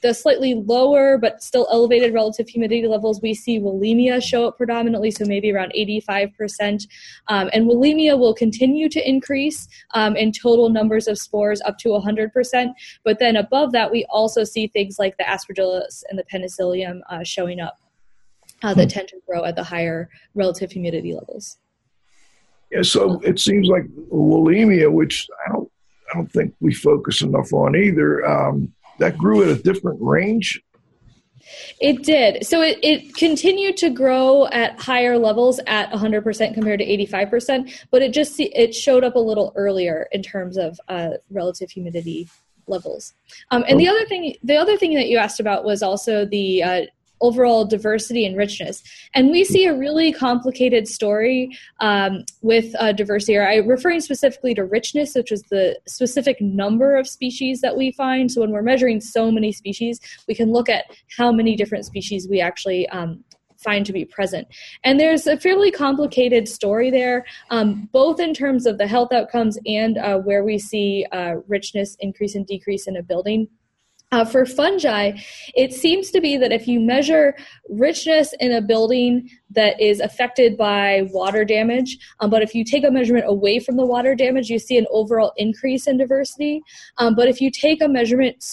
[0.00, 5.10] the slightly lower but still elevated relative humidity levels, we see Wallemia show up predominantly,
[5.10, 6.86] so maybe around 85%.
[7.28, 11.88] Um, and Wallemia will continue to increase um, in total numbers of spores up to
[11.88, 12.72] 100%.
[13.04, 17.24] But then above that, we also see things like the Aspergillus and the Penicillium uh,
[17.24, 17.78] showing up
[18.62, 18.88] uh, that hmm.
[18.88, 21.58] tend to grow at the higher relative humidity levels.
[22.70, 25.70] Yeah, so it seems like Wallemia, which I don't,
[26.10, 28.24] I don't think we focus enough on either.
[28.26, 30.62] Um, that grew at a different range?
[31.80, 32.46] It did.
[32.46, 38.02] So it, it continued to grow at higher levels at 100% compared to 85%, but
[38.02, 42.28] it just it showed up a little earlier in terms of uh, relative humidity
[42.66, 43.14] levels.
[43.50, 46.62] Um, and the other thing, the other thing that you asked about was also the
[46.62, 46.82] uh,
[47.22, 48.82] overall diversity and richness.
[49.14, 53.38] And we see a really complicated story um, with uh, diversity.
[53.38, 58.30] I'm referring specifically to richness, which is the specific number of species that we find.
[58.30, 59.98] So when we're measuring so many species,
[60.28, 60.84] we can look at
[61.16, 63.24] how many different species we actually um,
[63.62, 64.48] find to be present.
[64.84, 69.58] And there's a fairly complicated story there, um, both in terms of the health outcomes
[69.66, 73.48] and uh, where we see uh, richness increase and decrease in a building.
[74.12, 75.12] Uh, for fungi,
[75.54, 77.34] it seems to be that if you measure
[77.70, 82.84] richness in a building that is affected by water damage, um, but if you take
[82.84, 86.60] a measurement away from the water damage, you see an overall increase in diversity.
[86.98, 88.44] Um, but if you take a measurement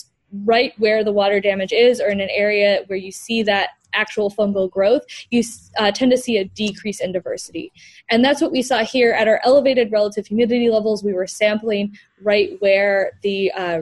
[0.45, 4.32] right where the water damage is or in an area where you see that actual
[4.32, 5.43] fungal growth, you
[5.78, 7.74] uh, tend to see a decrease in diversity.
[8.10, 11.03] And that's what we saw here at our elevated relative humidity levels.
[11.03, 13.82] We were sampling right where the uh,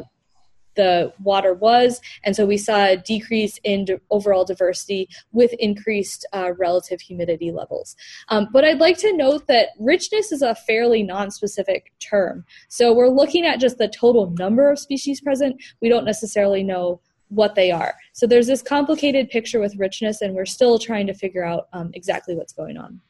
[0.78, 2.00] the water was.
[2.24, 7.98] And so we saw a decrease in overall diversity with increased uh, relative humidity levels.
[8.30, 12.46] Um, but I'd like to note that richness is a fairly non-specific term.
[12.70, 15.62] So we're looking at just the total number of species present.
[15.82, 17.96] We don't necessarily know what they are.
[18.14, 21.92] So there's this complicated picture with richness, and we're still trying to figure out um,
[21.94, 23.02] exactly what's going on.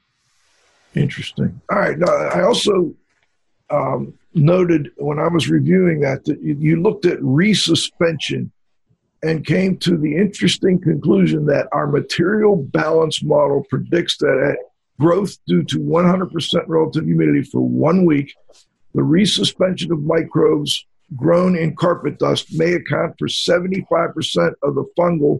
[0.96, 1.62] Interesting.
[1.70, 1.98] All right.
[2.00, 2.96] Now, I also
[3.70, 8.52] um, noted when I was reviewing that that you, you looked at resuspension
[9.24, 14.58] and came to the interesting conclusion that our material balance model predicts that at
[15.00, 18.34] growth due to 100% relative humidity for one week,
[18.94, 25.40] the resuspension of microbes grown in carpet dust may account for 75% of the fungal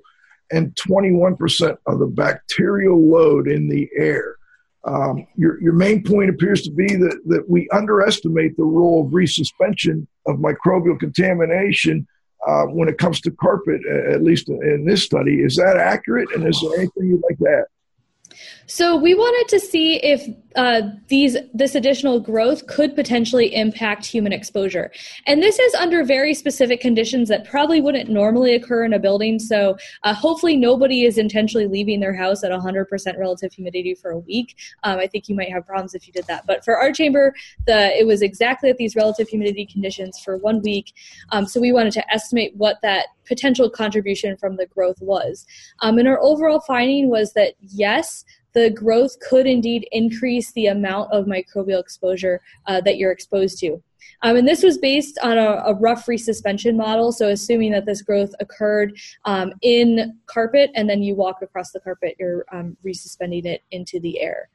[0.52, 4.37] and 21% of the bacterial load in the air.
[4.88, 9.12] Um, your, your main point appears to be that, that we underestimate the role of
[9.12, 12.08] resuspension of microbial contamination
[12.48, 15.42] uh, when it comes to carpet, at least in this study.
[15.42, 16.30] Is that accurate?
[16.34, 17.66] And is there anything you'd like to add?
[18.66, 24.34] So we wanted to see if uh, these this additional growth could potentially impact human
[24.34, 24.92] exposure,
[25.26, 29.40] and this is under very specific conditions that probably wouldn't normally occur in a building.
[29.40, 34.20] So uh, hopefully nobody is intentionally leaving their house at 100% relative humidity for a
[34.20, 34.56] week.
[34.84, 36.46] Um, I think you might have problems if you did that.
[36.48, 37.34] But for our chamber,
[37.66, 40.94] the it was exactly at these relative humidity conditions for one week.
[41.32, 45.46] Um, so we wanted to estimate what that potential contribution from the growth was.
[45.82, 51.12] Um, and our overall finding was that yes, the growth could indeed increase the amount
[51.12, 53.82] of microbial exposure uh, that you're exposed to.
[54.24, 57.12] Um, and this was based on a, a, rough resuspension model.
[57.12, 61.80] So, assuming that this growth occurred um, in carpet and then you walk across the
[61.80, 64.50] carpet, you're um, resuspending it into the air.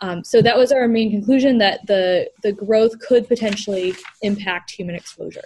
[0.00, 4.94] Um, so, that was our main conclusion that the, the growth could potentially impact human
[4.94, 5.44] exposure.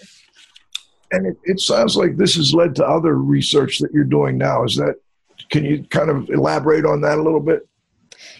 [1.12, 4.64] And it, it sounds like this has led to other research that you're doing now.
[4.64, 4.96] Is that,
[5.50, 7.68] can you kind of elaborate on that a little bit?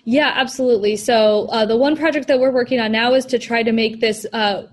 [0.04, 0.96] Yeah, absolutely.
[0.96, 4.00] So uh, the one project that we're working on now is to try to make
[4.00, 4.64] this uh,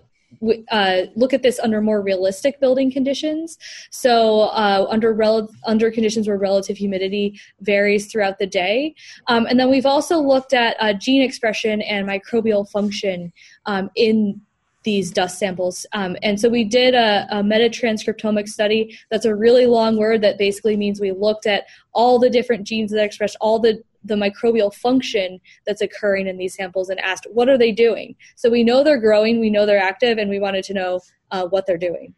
[0.71, 3.57] uh, look at this under more realistic building conditions.
[3.91, 8.95] So uh, under rel- under conditions where relative humidity varies throughout the day,
[9.27, 13.31] um, and then we've also looked at uh, gene expression and microbial function
[13.65, 14.41] um, in
[14.83, 15.85] these dust samples.
[15.93, 18.97] Um, and so we did a, a metatranscriptomic study.
[19.09, 22.91] That's a really long word that basically means we looked at all the different genes
[22.91, 27.47] that express all the the microbial function that's occurring in these samples and asked what
[27.47, 30.61] are they doing so we know they're growing we know they're active and we wanted
[30.61, 30.99] to know
[31.31, 32.13] uh, what they're doing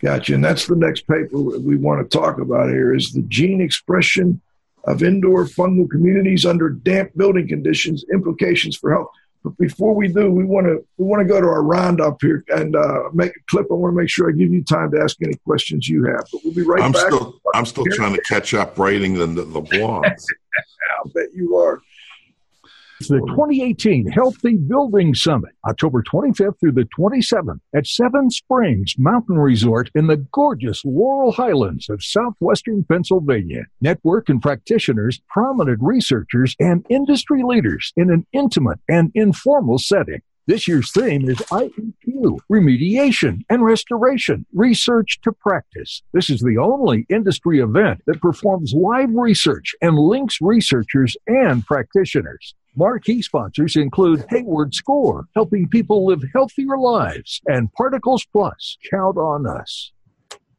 [0.00, 3.60] gotcha and that's the next paper we want to talk about here is the gene
[3.60, 4.40] expression
[4.84, 9.08] of indoor fungal communities under damp building conditions implications for health
[9.46, 12.44] but before we do, we want to we want to go to our roundup here
[12.48, 13.68] and uh, make a clip.
[13.70, 16.24] I want to make sure I give you time to ask any questions you have.
[16.32, 17.06] But we'll be right I'm back.
[17.06, 20.24] Still, I'm still trying to catch up writing the, the, blogs.
[20.98, 21.80] I'll bet you are.
[23.00, 29.90] The 2018 Healthy Building Summit, October 25th through the 27th at Seven Springs Mountain Resort
[29.94, 33.64] in the gorgeous Laurel Highlands of southwestern Pennsylvania.
[33.82, 40.22] Network and practitioners, prominent researchers, and industry leaders in an intimate and informal setting.
[40.46, 46.02] This year's theme is IEQ, remediation and restoration, research to practice.
[46.14, 52.54] This is the only industry event that performs live research and links researchers and practitioners.
[52.76, 58.76] Marquee sponsors include Hayward Score, helping people live healthier lives, and Particles Plus.
[58.90, 59.92] Count on us.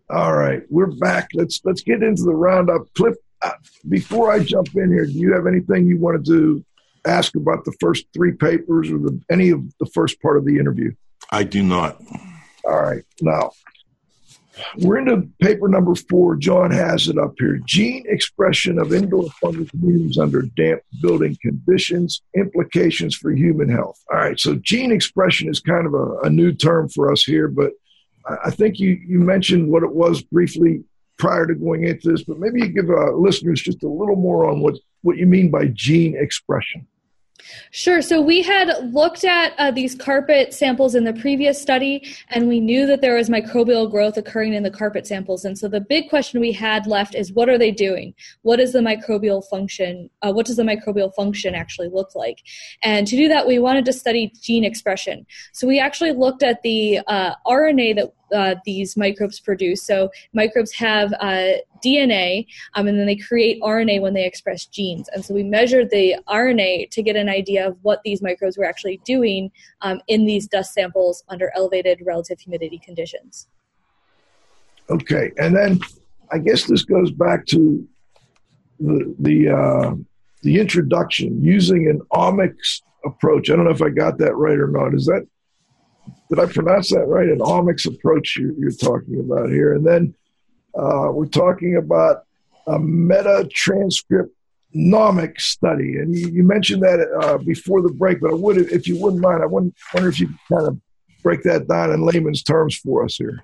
[0.09, 1.30] All right, we're back.
[1.34, 2.82] Let's let's get into the roundup.
[2.95, 3.51] Cliff, uh,
[3.88, 6.65] before I jump in here, do you have anything you wanted to
[7.05, 10.57] ask about the first three papers or the, any of the first part of the
[10.57, 10.93] interview?
[11.32, 12.01] I do not.
[12.65, 13.03] All right.
[13.22, 13.51] Now,
[14.80, 16.36] we're into paper number four.
[16.36, 17.60] John has it up here.
[17.66, 23.99] Gene expression of indoor fungal communities under damp building conditions, implications for human health.
[24.12, 24.39] All right.
[24.39, 27.72] So, gene expression is kind of a, a new term for us here, but
[28.43, 30.84] I think you, you mentioned what it was briefly
[31.18, 34.49] prior to going into this, but maybe you give uh, listeners just a little more
[34.49, 36.86] on what, what you mean by gene expression.
[37.71, 38.01] Sure.
[38.01, 42.59] So we had looked at uh, these carpet samples in the previous study, and we
[42.59, 45.45] knew that there was microbial growth occurring in the carpet samples.
[45.45, 48.13] And so the big question we had left is what are they doing?
[48.41, 50.09] What is the microbial function?
[50.21, 52.39] Uh, what does the microbial function actually look like?
[52.83, 55.25] And to do that, we wanted to study gene expression.
[55.53, 59.84] So we actually looked at the uh, RNA that uh, these microbes produce.
[59.84, 61.53] So microbes have uh,
[61.84, 65.09] DNA, um, and then they create RNA when they express genes.
[65.13, 68.65] And so we measured the RNA to get an idea of what these microbes were
[68.65, 69.51] actually doing
[69.82, 73.47] um, in these dust samples under elevated relative humidity conditions.
[74.89, 75.80] Okay, and then
[76.32, 77.88] I guess this goes back to
[78.80, 79.95] the the uh,
[80.43, 83.49] the introduction using an omics approach.
[83.49, 84.93] I don't know if I got that right or not.
[84.93, 85.28] Is that
[86.30, 87.28] did I pronounce that right?
[87.28, 90.14] An omics approach you're, you're talking about here, and then
[90.78, 92.24] uh, we're talking about
[92.68, 98.20] a meta transcriptomic study, and you, you mentioned that uh, before the break.
[98.20, 100.80] But I would, if you wouldn't mind, I wonder if you could kind of
[101.24, 103.43] break that down in layman's terms for us here.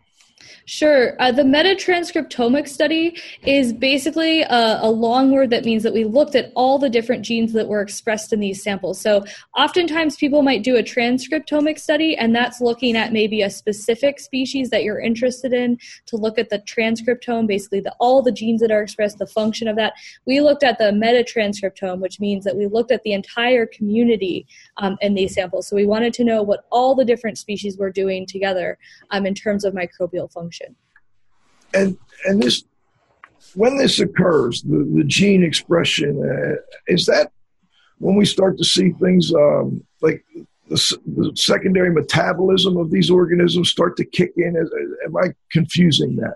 [0.65, 1.21] Sure.
[1.21, 6.35] Uh, the metatranscriptomic study is basically a, a, long word that means that we looked
[6.35, 9.01] at all the different genes that were expressed in these samples.
[9.01, 9.25] So,
[9.57, 14.69] oftentimes people might do a transcriptomic study, and that's looking at maybe a specific species
[14.69, 18.71] that you're interested in to look at the transcriptome, basically the, all the genes that
[18.71, 19.93] are expressed, the function of that.
[20.25, 24.47] We looked at the metatranscriptome, which means that we looked at the entire community
[24.77, 25.67] um, in these samples.
[25.67, 28.77] So, we wanted to know what all the different species were doing together
[29.11, 30.75] um, in terms of microbial function function.
[31.73, 32.63] And and this
[33.55, 36.55] when this occurs, the, the gene expression uh,
[36.87, 37.31] is that
[37.99, 40.23] when we start to see things um, like
[40.69, 44.55] the, the, secondary metabolism of these organisms start to kick in.
[45.05, 46.35] Am I confusing that?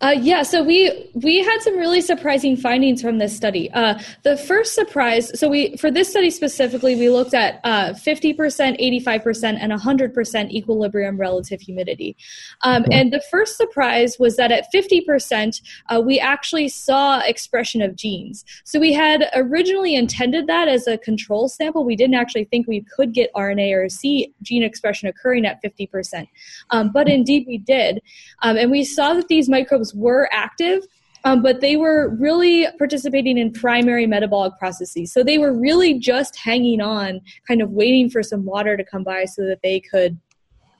[0.00, 3.70] Uh, yeah, so we we had some really surprising findings from this study.
[3.72, 8.32] Uh, the first surprise, so we for this study specifically, we looked at uh, fifty
[8.32, 12.16] percent, eighty five percent, and hundred percent equilibrium relative humidity.
[12.62, 13.00] Um, okay.
[13.00, 17.96] And the first surprise was that at fifty percent, uh, we actually saw expression of
[17.96, 18.44] genes.
[18.64, 21.84] So we had originally intended that as a control sample.
[21.84, 25.86] We didn't actually think we could get RNA or see gene expression occurring at fifty
[25.86, 26.28] percent,
[26.70, 28.00] um, but indeed we did,
[28.42, 30.84] um, and we saw that these microbes were active,
[31.24, 35.12] um, but they were really participating in primary metabolic processes.
[35.12, 39.02] So they were really just hanging on, kind of waiting for some water to come
[39.02, 40.18] by so that they could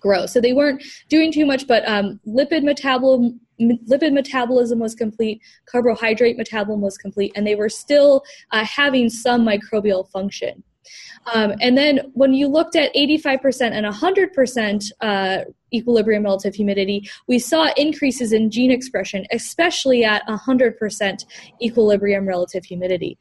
[0.01, 0.27] grow.
[0.27, 3.41] So they weren't doing too much, but um, lipid metabolism.
[3.59, 8.23] Lipid metabolism was complete, carbohydrate metabolism was complete, and they were still
[8.53, 10.63] uh, having some microbial function.
[11.35, 17.39] Um, and then when you looked at 85% and 100% uh, equilibrium relative humidity, we
[17.39, 21.25] saw increases in gene expression, especially at 100%
[21.61, 23.19] equilibrium relative humidity.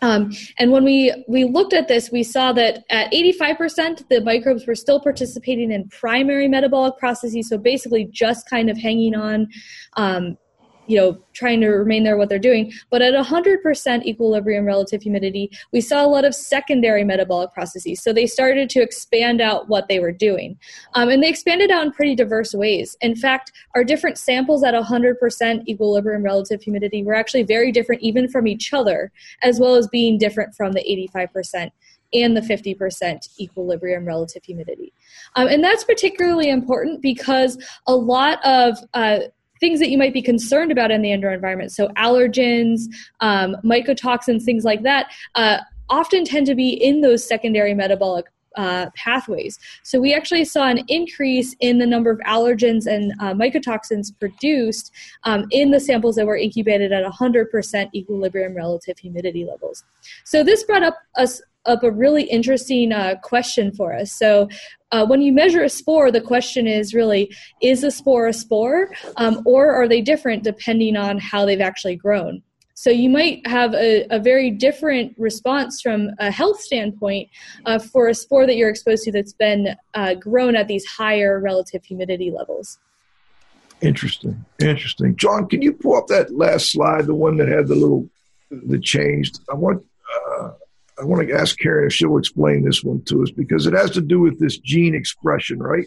[0.00, 4.66] Um, and when we, we looked at this, we saw that at 85%, the microbes
[4.66, 9.48] were still participating in primary metabolic processes, so basically just kind of hanging on
[9.96, 10.38] um,
[10.88, 12.72] you know trying to remain there what they're doing.
[12.90, 18.02] But at 100% equilibrium relative humidity we saw a lot of secondary metabolic processes.
[18.02, 20.58] So they started to expand out what they were doing.
[20.94, 22.96] Um, and they expanded out in pretty diverse ways.
[23.00, 28.28] In fact our different samples at 100% equilibrium relative humidity were actually very different even
[28.28, 29.12] from each other
[29.42, 31.70] as well as being different from the 85%
[32.14, 34.92] and the 50% equilibrium relative humidity.
[35.36, 39.20] Um, and that's particularly important because a lot of uh,
[39.60, 41.72] things that you might be concerned about in the indoor environment.
[41.72, 42.82] So allergens,
[43.20, 48.90] um, mycotoxins, things like that, uh, often tend to be in those secondary metabolic uh,
[48.96, 49.58] pathways.
[49.84, 54.90] So we actually saw an increase in the number of allergens and uh, mycotoxins produced
[55.24, 59.84] um, in the samples that were incubated at 100% equilibrium relative humidity levels.
[60.24, 64.12] So this brought up us up a really interesting uh, question for us.
[64.12, 64.48] So
[64.90, 68.90] uh, when you measure a spore, the question is really is a spore a spore,
[69.16, 72.42] um, or are they different depending on how they've actually grown?
[72.74, 77.28] So you might have a, a very different response from a health standpoint
[77.66, 81.40] uh, for a spore that you're exposed to that's been uh, grown at these higher
[81.40, 82.78] relative humidity levels.
[83.80, 85.16] Interesting, interesting.
[85.16, 88.08] John, can you pull up that last slide, the one that had the little
[88.50, 89.40] the changed?
[89.50, 89.84] I want
[91.00, 93.90] I want to ask Karen if she'll explain this one to us because it has
[93.92, 95.86] to do with this gene expression, right?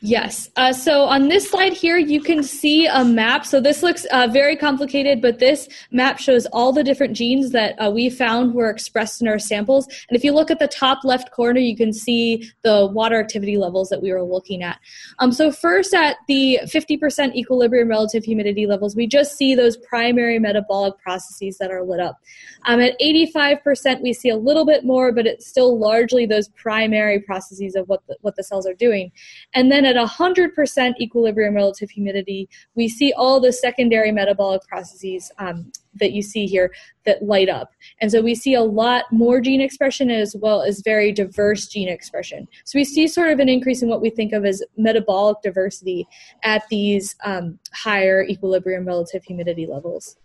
[0.00, 0.50] Yes.
[0.56, 3.46] Uh, so on this slide here, you can see a map.
[3.46, 7.74] So this looks uh, very complicated, but this map shows all the different genes that
[7.76, 9.86] uh, we found were expressed in our samples.
[10.08, 13.56] And if you look at the top left corner, you can see the water activity
[13.56, 14.78] levels that we were looking at.
[15.18, 20.38] Um, so first, at the 50% equilibrium relative humidity levels, we just see those primary
[20.38, 22.18] metabolic processes that are lit up.
[22.66, 27.20] Um, at 85%, we see a little bit more, but it's still largely those primary
[27.20, 29.12] processes of what the, what the cells are doing.
[29.54, 35.72] And then at 100% equilibrium relative humidity, we see all the secondary metabolic processes um,
[36.00, 36.72] that you see here
[37.04, 37.72] that light up.
[38.00, 41.88] And so we see a lot more gene expression as well as very diverse gene
[41.88, 42.48] expression.
[42.64, 46.06] So we see sort of an increase in what we think of as metabolic diversity
[46.42, 50.16] at these um, higher equilibrium relative humidity levels.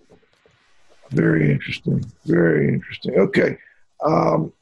[1.12, 2.04] Very interesting.
[2.26, 3.16] Very interesting.
[3.18, 3.58] Okay.
[4.04, 4.54] Um,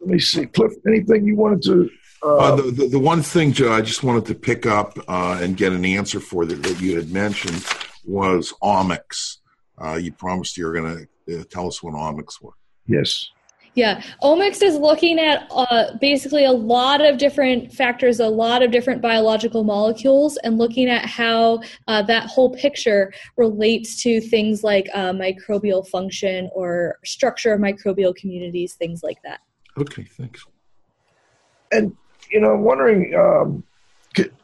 [0.00, 0.46] let me see.
[0.46, 1.90] Cliff, anything you wanted to
[2.24, 5.38] uh, uh, the, the, the, one thing, Joe, I just wanted to pick up uh,
[5.42, 7.64] and get an answer for that, that you had mentioned
[8.04, 9.38] was omics.
[9.82, 12.52] Uh, you promised you were going to uh, tell us what omics were.
[12.86, 13.30] Yes.
[13.74, 18.70] Yeah, omics is looking at uh, basically a lot of different factors, a lot of
[18.70, 24.88] different biological molecules, and looking at how uh, that whole picture relates to things like
[24.94, 29.40] uh, microbial function or structure of microbial communities, things like that.
[29.76, 30.46] Okay, thanks.
[31.72, 31.96] And
[32.34, 33.14] you know, I'm wondering.
[33.14, 33.64] Um,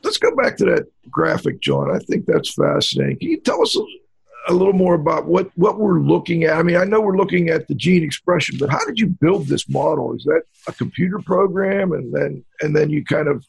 [0.03, 1.95] let's go back to that graphic, John.
[1.95, 3.19] I think that's fascinating.
[3.19, 6.57] Can you tell us a, a, little more about what what we're looking at?
[6.57, 9.49] I mean, I know we're looking at the gene expression, but how did you build
[9.49, 10.15] this model?
[10.15, 13.45] Is that a computer program, and then and then you kind of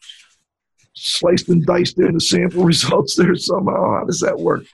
[0.94, 4.00] sliced and diced in the sample results there somehow?
[4.00, 4.66] How does that work?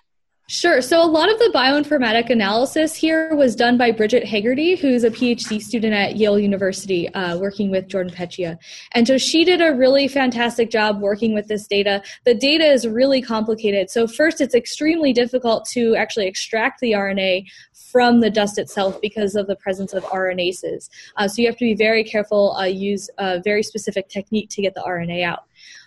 [0.50, 0.82] Sure.
[0.82, 5.10] So a lot of the bioinformatic analysis here was done by Bridget Hegarty, who's a
[5.10, 8.58] PhD student at Yale University, uh, working with Jordan Peccia.
[8.94, 12.02] And so she did a really fantastic job working with this data.
[12.24, 13.90] The data is really complicated.
[13.90, 19.36] So first, it's extremely difficult to actually extract the RNA from the dust itself because
[19.36, 20.90] of the presence of RNases.
[21.18, 24.62] Uh, so you have to be very careful, uh, use a very specific technique to
[24.62, 25.44] get the RNA out.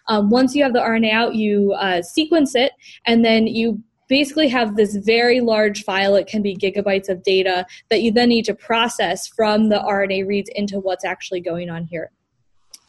[0.07, 2.73] Um, once you have the RNA out, you uh, sequence it,
[3.07, 6.17] and then you basically have this very large file.
[6.17, 10.27] It can be gigabytes of data that you then need to process from the RNA
[10.27, 12.11] reads into what's actually going on here.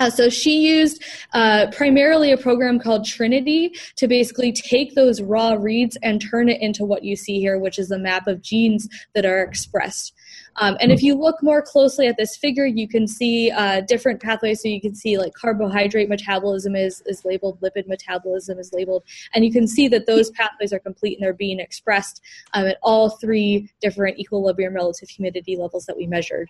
[0.01, 1.03] Uh, so she used
[1.33, 6.59] uh, primarily a program called Trinity to basically take those raw reads and turn it
[6.59, 10.11] into what you see here, which is a map of genes that are expressed.
[10.57, 14.21] Um, and if you look more closely at this figure, you can see uh, different
[14.21, 14.61] pathways.
[14.61, 19.45] So you can see like carbohydrate metabolism is, is labeled, lipid metabolism is labeled, and
[19.45, 22.21] you can see that those pathways are complete and they're being expressed
[22.53, 26.49] um, at all three different equilibrium relative humidity levels that we measured.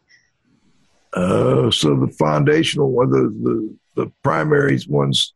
[1.14, 5.34] Uh, so the foundational one, the, the, the primary ones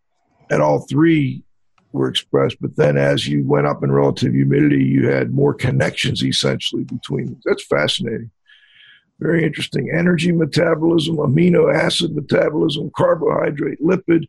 [0.49, 1.43] at all three
[1.91, 6.23] were expressed, but then as you went up in relative humidity, you had more connections
[6.23, 7.39] essentially between.
[7.45, 8.31] That's fascinating.
[9.19, 9.91] Very interesting.
[9.91, 14.25] Energy metabolism, amino acid metabolism, carbohydrate, lipid.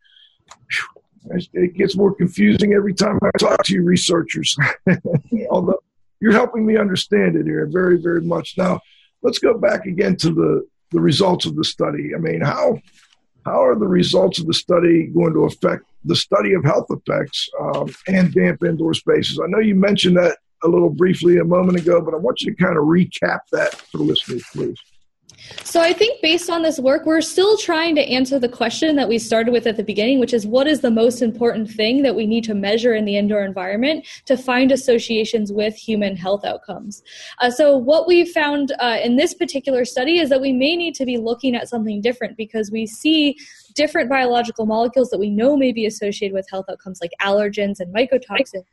[1.53, 4.57] It gets more confusing every time I talk to you, researchers.
[5.51, 5.81] Although
[6.21, 8.55] you're helping me understand it here very, very much.
[8.57, 8.81] Now,
[9.23, 12.15] let's go back again to the, the results of the study.
[12.15, 12.79] I mean, how
[13.45, 17.49] how are the results of the study going to affect the study of health effects
[17.61, 19.39] um, and damp indoor spaces?
[19.43, 22.55] I know you mentioned that a little briefly a moment ago, but I want you
[22.55, 24.79] to kind of recap that for listeners, please.
[25.65, 29.09] So I think based on this work, we're still trying to answer the question that
[29.09, 32.15] we started with at the beginning, which is what is the most important thing that
[32.15, 37.03] we need to measure in the indoor environment to find associations with human health outcomes.
[37.41, 40.95] Uh, so what we found uh, in this particular study is that we may need
[40.95, 43.37] to be looking at something different because we see
[43.75, 47.95] different biological molecules that we know may be associated with health outcomes like allergens and
[47.95, 48.65] mycotoxins.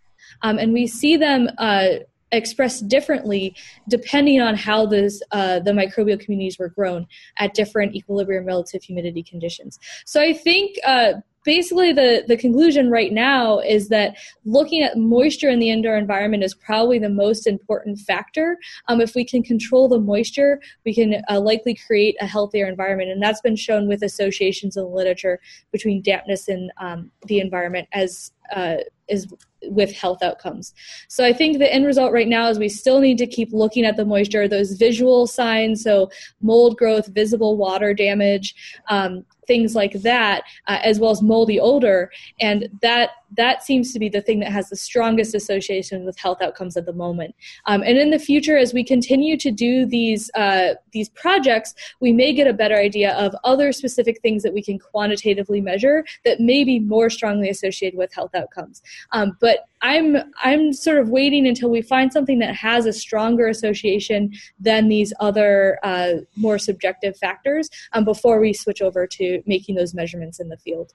[0.42, 1.88] Um, and we see them uh,
[2.34, 3.56] expressed differently
[3.88, 7.08] depending on how this, uh, the microbial communities were grown
[7.38, 9.80] at different equilibrium relative humidity conditions.
[10.06, 11.14] So I think uh,
[11.46, 14.16] basically the, the conclusion right now is that
[14.46, 18.58] looking at moisture in the indoor environment is probably the most important factor.
[18.88, 23.12] Um, if we can control the moisture, we can uh, likely create a healthier environment.
[23.12, 25.40] And that's been shown with associations in the literature
[25.72, 28.78] between dampness and um, the environment as uh,
[29.08, 29.28] is
[29.70, 30.74] with health outcomes.
[31.08, 33.86] So I think the end result right now is we still need to keep looking
[33.86, 36.10] at the moisture, those visual signs, so
[36.42, 38.56] mold growth, visible water damage,
[38.90, 44.00] um, things like that, uh, as well as moldy odor, and that that seems to
[44.00, 47.36] be the thing that has the strongest association with health outcomes at the moment.
[47.66, 52.12] Um, and in the future, as we continue to do these uh, these projects, we
[52.12, 56.40] may get a better idea of other specific things that we can quantitatively measure that
[56.40, 58.82] may be more strongly associated with health outcomes.
[59.12, 63.48] Um, but I'm I'm sort of waiting until we find something that has a stronger
[63.48, 69.76] association than these other uh, more subjective factors um, before we switch over to making
[69.76, 70.94] those measurements in the field.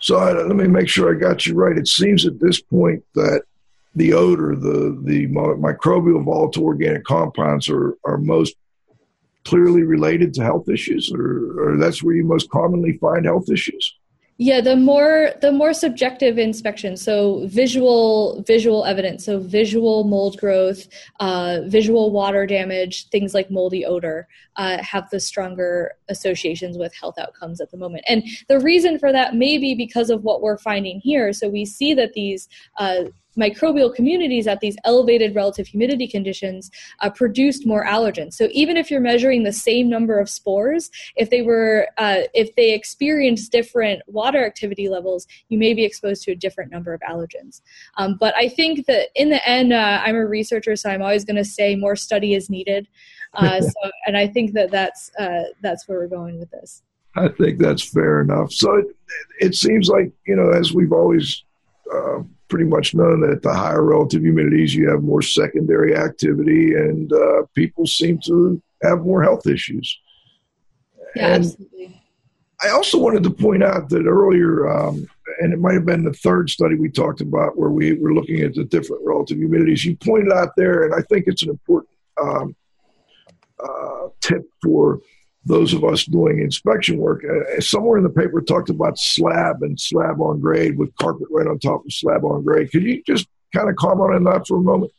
[0.00, 1.76] So uh, let me make sure I got you right.
[1.76, 3.42] It seems at this point that
[3.94, 8.54] the odor, the the microbial volatile organic compounds are are most
[9.44, 13.97] clearly related to health issues, or, or that's where you most commonly find health issues.
[14.40, 20.86] Yeah, the more the more subjective inspection, so visual visual evidence, so visual mold growth,
[21.18, 27.18] uh, visual water damage, things like moldy odor, uh, have the stronger associations with health
[27.18, 28.04] outcomes at the moment.
[28.08, 31.32] And the reason for that may be because of what we're finding here.
[31.32, 33.06] So we see that these uh,
[33.38, 36.70] microbial communities at these elevated relative humidity conditions
[37.00, 38.34] uh, produced more allergens.
[38.34, 42.54] So even if you're measuring the same number of spores, if they were uh, if
[42.56, 47.00] they experience different water activity levels, you may be exposed to a different number of
[47.00, 47.60] allergens.
[47.96, 51.24] Um, but I think that in the end, uh, I'm a researcher, so I'm always
[51.24, 52.88] going to say more study is needed.
[53.34, 56.82] Uh, so, and I think that that's uh, that's where we're going with this.
[57.16, 58.52] I think that's fair enough.
[58.52, 58.86] So it,
[59.40, 61.44] it seems like you know, as we've always
[61.94, 66.74] uh, pretty much known that at the higher relative humidities, you have more secondary activity,
[66.74, 69.98] and uh, people seem to have more health issues.
[71.16, 72.02] Yeah, and absolutely.
[72.62, 75.06] I also wanted to point out that earlier, um,
[75.40, 78.40] and it might have been the third study we talked about where we were looking
[78.40, 79.84] at the different relative humidities.
[79.84, 82.56] You pointed out there, and I think it's an important um,
[83.62, 85.00] uh, tip for
[85.44, 87.24] those of us doing inspection work.
[87.24, 91.46] Uh, somewhere in the paper talked about slab and slab on grade with carpet right
[91.46, 92.70] on top of slab on grade.
[92.70, 94.92] Could you just kind of comment on that for a moment?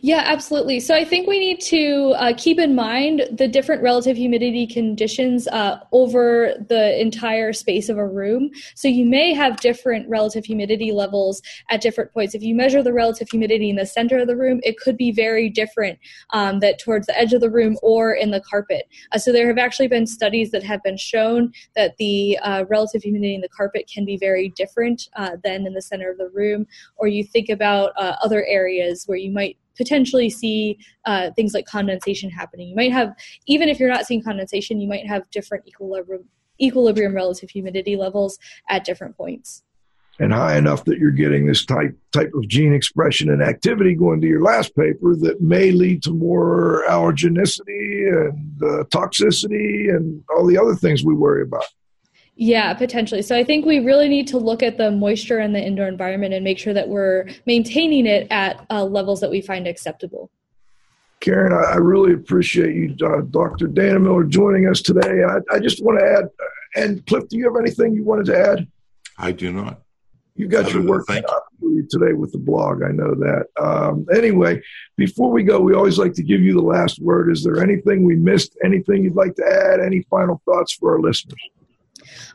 [0.00, 0.80] Yeah, absolutely.
[0.80, 5.48] So I think we need to uh, keep in mind the different relative humidity conditions
[5.48, 8.50] uh, over the entire space of a room.
[8.74, 12.34] So you may have different relative humidity levels at different points.
[12.34, 15.12] If you measure the relative humidity in the center of the room, it could be
[15.12, 15.98] very different
[16.30, 18.88] um, that towards the edge of the room or in the carpet.
[19.12, 23.02] Uh, so there have actually been studies that have been shown that the uh, relative
[23.02, 26.28] humidity in the carpet can be very different uh, than in the center of the
[26.30, 26.66] room.
[26.96, 31.66] Or you think about uh, other areas where you might potentially see uh, things like
[31.66, 32.68] condensation happening.
[32.68, 33.14] You might have,
[33.46, 36.24] even if you're not seeing condensation, you might have different equilibrium,
[36.60, 39.62] equilibrium relative humidity levels at different points.
[40.18, 44.20] And high enough that you're getting this type type of gene expression and activity going
[44.20, 50.46] to your last paper that may lead to more allergenicity and uh, toxicity and all
[50.46, 51.64] the other things we worry about.
[52.34, 53.22] Yeah, potentially.
[53.22, 56.32] So I think we really need to look at the moisture in the indoor environment
[56.32, 60.30] and make sure that we're maintaining it at uh, levels that we find acceptable.
[61.20, 63.68] Karen, I, really appreciate you, uh, Dr.
[63.68, 65.22] Dannemiller, joining us today.
[65.22, 66.24] I, I just want to add,
[66.74, 68.66] and Cliff, do you have anything you wanted to add?
[69.18, 69.82] I do not.
[70.34, 72.82] You got your work cut out for you today with the blog.
[72.82, 73.46] I know that.
[73.60, 74.60] Um, anyway,
[74.96, 77.30] before we go, we always like to give you the last word.
[77.30, 78.56] Is there anything we missed?
[78.64, 79.78] Anything you'd like to add?
[79.78, 81.38] Any final thoughts for our listeners?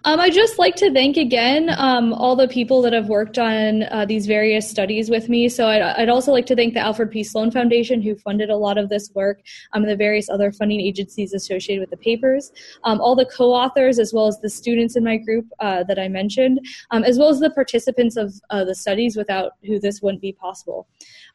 [0.03, 3.83] Um, I'd just like to thank again um, all the people that have worked on
[3.83, 5.49] uh, these various studies with me.
[5.49, 7.23] So I'd, I'd, also like to thank the Alfred P.
[7.23, 9.41] Sloan Foundation, who funded a lot of this work,
[9.73, 12.51] um, and the various other funding agencies associated with the papers,
[12.83, 15.99] um, all the co authors, as well as the students in my group uh, that
[15.99, 16.59] I mentioned,
[16.91, 20.33] um, as well as the participants of uh, the studies without who this wouldn't be
[20.33, 20.87] possible.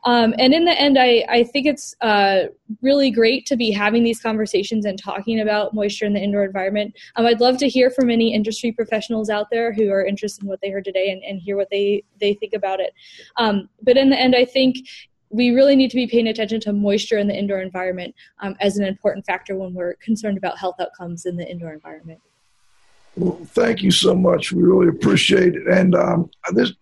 [0.05, 2.45] Um, and in the end, I, I think it's uh,
[2.81, 6.95] really great to be having these conversations and talking about moisture in the indoor environment.
[7.17, 10.49] Um, I'd love to hear from any industry professionals out there who are interested in
[10.49, 12.93] what they heard today and, and hear what they, they think about it.
[13.37, 14.79] Um, but in the end, I think
[15.31, 18.77] we really need to be paying attention to moisture in the indoor environment um, as
[18.77, 22.21] an important factor when we're concerned about health outcomes in the indoor environment.
[23.17, 24.53] Well, thank you so much.
[24.53, 25.67] We really appreciate it.
[25.69, 26.73] And um, this,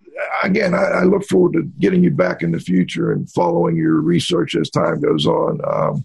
[0.43, 4.01] again, I, I, look forward to getting you back in the future and following your
[4.01, 5.61] research as time goes on.
[5.67, 6.05] Um,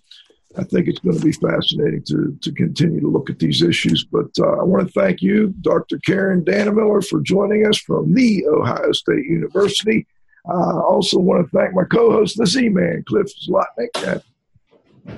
[0.57, 4.05] I think it's going to be fascinating to, to continue to look at these issues.
[4.05, 5.99] But uh, I want to thank you, Dr.
[5.99, 10.07] Karen Dannemiller, for joining us from the Ohio State University.
[10.47, 14.21] I also want to thank my co-host, the Z-Man, Cliff Zlotnik.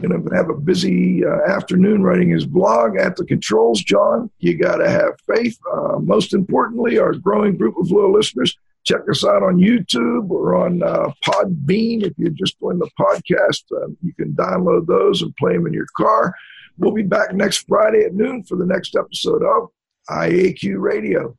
[0.02, 3.82] Going to have a busy uh, afternoon writing his blog at the controls.
[3.82, 5.58] John, you got to have faith.
[5.72, 10.56] Uh, most importantly, our growing group of loyal listeners check us out on YouTube or
[10.56, 12.04] on uh, Podbean.
[12.04, 15.74] If you're just doing the podcast, um, you can download those and play them in
[15.74, 16.34] your car.
[16.78, 19.70] We'll be back next Friday at noon for the next episode of
[20.10, 21.36] IAQ Radio.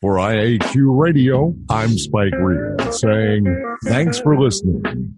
[0.00, 5.14] For IAQ Radio, I'm Spike Reed saying thanks for listening.